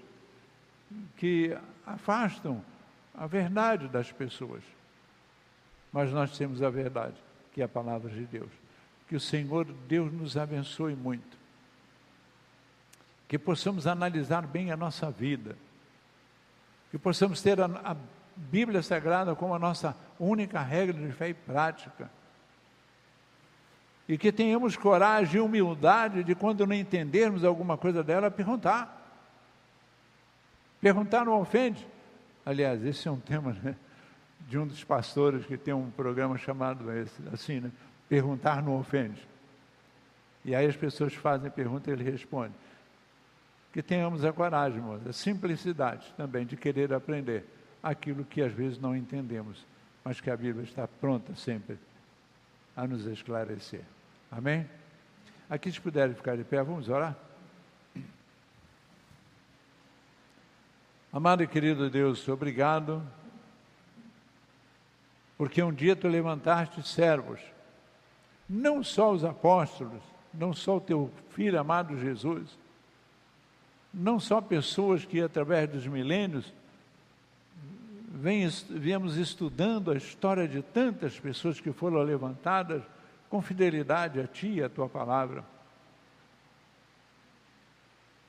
que 1.17 1.59
afastam 1.85 2.65
a 3.13 3.27
verdade 3.27 3.89
das 3.89 4.13
pessoas. 4.13 4.63
Mas 5.93 6.13
nós 6.13 6.39
temos 6.39 6.63
a 6.63 6.71
verdade, 6.71 7.17
que 7.53 7.61
é 7.61 7.65
a 7.65 7.69
palavra 7.69 8.09
de 8.09 8.25
Deus. 8.25 8.53
Que 9.09 9.17
o 9.17 9.21
Senhor 9.21 9.65
Deus 9.89 10.13
nos 10.13 10.37
abençoe 10.37 10.95
muito. 10.95 11.37
Que 13.27 13.37
possamos 13.37 13.85
analisar 13.85 14.47
bem 14.47 14.71
a 14.71 14.77
nossa 14.77 15.11
vida. 15.11 15.57
Que 16.93 16.99
possamos 16.99 17.43
ter 17.43 17.61
a, 17.61 17.65
a 17.67 17.97
Bíblia 18.39 18.83
Sagrada 18.83 19.35
como 19.35 19.55
a 19.55 19.59
nossa 19.59 19.97
única 20.19 20.61
regra 20.61 20.97
de 20.97 21.13
fé 21.13 21.31
e 21.31 21.35
prática. 21.35 22.11
E 24.09 24.17
que 24.17 24.33
tenhamos 24.33 24.77
coragem 24.77 25.37
e 25.37 25.41
humildade 25.41 26.25
de, 26.25 26.35
quando 26.35 26.67
não 26.67 26.75
entendermos 26.75 27.45
alguma 27.45 27.77
coisa 27.77 28.03
dela, 28.03 28.31
perguntar. 28.31 28.95
Perguntar 30.81 31.27
não 31.27 31.39
ofende. 31.39 31.87
Aliás, 32.47 32.83
esse 32.85 33.07
é 33.07 33.11
um 33.11 33.21
tema 33.21 33.53
né, 33.63 33.77
de 34.49 34.57
um 34.59 34.67
dos 34.67 34.83
pastores 34.83 35.45
que 35.45 35.59
tem 35.59 35.75
um 35.75 35.91
programa 35.91 36.39
chamado 36.39 36.91
esse, 36.93 37.21
assim, 37.33 37.61
né? 37.61 37.71
Perguntar 38.09 38.63
não 38.63 38.79
ofende. 38.79 39.29
E 40.43 40.55
aí 40.55 40.65
as 40.65 40.77
pessoas 40.77 41.13
fazem 41.13 41.51
pergunta 41.51 41.91
e 41.91 41.93
ele 41.93 42.05
responde. 42.05 42.55
Que 43.71 43.83
tenhamos 43.83 44.25
a 44.25 44.33
coragem, 44.33 44.81
moça, 44.81 45.11
a 45.11 45.13
simplicidade 45.13 46.15
também 46.17 46.47
de 46.47 46.57
querer 46.57 46.95
aprender 46.95 47.45
aquilo 47.83 48.25
que 48.25 48.43
às 48.43 48.53
vezes 48.53 48.79
não 48.79 48.97
entendemos, 48.97 49.65
mas 50.05 50.21
que 50.21 50.31
a 50.31 50.37
Bíblia 50.37 50.65
está 50.65 50.87
pronta 50.87 51.35
sempre 51.35 51.79
a 52.77 52.87
nos 52.87 53.07
esclarecer. 53.07 53.83
Amém? 54.31 54.69
Aqui, 55.49 55.71
se 55.71 55.81
puderem 55.81 56.15
ficar 56.15 56.37
de 56.37 56.45
pé, 56.45 56.63
vamos 56.63 56.89
orar? 56.89 57.17
Amado 61.11 61.43
e 61.43 61.47
querido 61.47 61.89
Deus, 61.89 62.29
obrigado, 62.29 63.03
porque 65.39 65.63
um 65.63 65.73
dia 65.73 65.97
tu 65.97 66.07
levantaste 66.07 66.87
servos, 66.87 67.41
não 68.47 68.85
só 68.85 69.13
os 69.13 69.25
apóstolos, 69.25 70.03
não 70.35 70.53
só 70.53 70.77
o 70.77 70.81
teu 70.81 71.11
filho 71.31 71.59
amado 71.59 71.99
Jesus, 71.99 72.59
não 73.93 74.21
só 74.21 74.41
pessoas 74.41 75.07
que 75.07 75.21
através 75.21 75.71
dos 75.71 75.87
milênios 75.87 76.53
vem, 78.21 78.49
viemos 78.69 79.17
estudando 79.17 79.93
a 79.93 79.97
história 79.97 80.49
de 80.49 80.61
tantas 80.61 81.19
pessoas 81.19 81.61
que 81.61 81.73
foram 81.73 82.03
levantadas 82.03 82.83
com 83.31 83.41
fidelidade 83.41 84.21
a 84.21 84.27
Ti 84.27 84.55
e 84.55 84.63
a 84.63 84.69
Tua 84.69 84.89
palavra. 84.89 85.45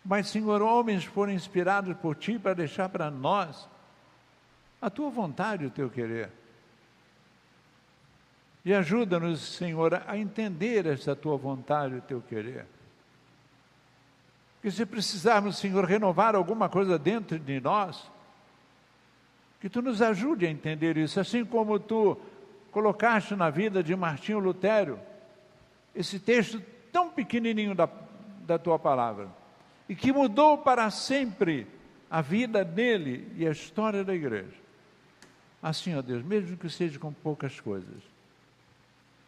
Mas, 0.05 0.27
Senhor, 0.27 0.61
homens 0.61 1.03
foram 1.05 1.33
inspirados 1.33 1.95
por 1.97 2.15
Ti 2.15 2.37
para 2.37 2.53
deixar 2.53 2.89
para 2.89 3.09
nós 3.09 3.67
a 4.81 4.89
Tua 4.89 5.09
vontade 5.09 5.63
e 5.63 5.67
o 5.67 5.71
Teu 5.71 5.89
querer. 5.89 6.29
E 8.63 8.73
ajuda-nos, 8.73 9.39
Senhor, 9.55 10.03
a 10.05 10.17
entender 10.17 10.85
essa 10.85 11.15
Tua 11.15 11.35
vontade 11.35 11.95
e 11.95 11.97
o 11.97 12.01
Teu 12.01 12.21
querer. 12.21 12.65
Que 14.61 14.69
se 14.69 14.85
precisarmos, 14.85 15.57
Senhor, 15.57 15.83
renovar 15.85 16.35
alguma 16.35 16.69
coisa 16.69 16.99
dentro 16.99 17.39
de 17.39 17.59
nós, 17.59 18.09
que 19.59 19.69
tu 19.69 19.81
nos 19.81 20.01
ajude 20.01 20.45
a 20.45 20.49
entender 20.49 20.97
isso, 20.97 21.19
assim 21.19 21.43
como 21.43 21.79
tu 21.79 22.17
colocaste 22.71 23.35
na 23.35 23.49
vida 23.49 23.83
de 23.83 23.95
Martinho 23.95 24.39
Lutero 24.39 24.99
esse 25.93 26.19
texto 26.19 26.61
tão 26.91 27.09
pequenininho 27.09 27.75
da, 27.75 27.89
da 28.45 28.57
tua 28.57 28.79
palavra 28.79 29.27
e 29.87 29.95
que 29.95 30.13
mudou 30.13 30.57
para 30.57 30.89
sempre 30.89 31.67
a 32.09 32.21
vida 32.21 32.63
dele 32.63 33.31
e 33.35 33.47
a 33.47 33.51
história 33.51 34.03
da 34.03 34.13
igreja. 34.15 34.57
Assim, 35.61 35.95
ó 35.95 36.01
Deus, 36.01 36.23
mesmo 36.23 36.55
que 36.55 36.69
seja 36.69 36.97
com 36.97 37.11
poucas 37.11 37.59
coisas, 37.59 38.01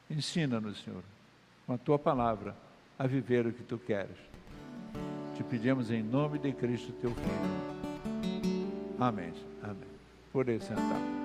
ensina-nos, 0.09 0.82
Senhor, 0.84 1.03
com 1.67 1.73
a 1.73 1.77
tua 1.77 1.99
palavra, 1.99 2.55
a 2.97 3.05
viver 3.05 3.45
o 3.47 3.51
que 3.51 3.63
tu 3.63 3.77
queres. 3.77 4.17
Te 5.36 5.43
pedimos 5.43 5.91
em 5.91 6.03
nome 6.03 6.39
de 6.39 6.53
Cristo, 6.53 6.91
teu 6.93 7.13
Filho. 7.13 8.61
Amém. 8.99 9.51
Amém. 10.34 10.59
Por 10.59 10.61
sentar. 10.61 11.20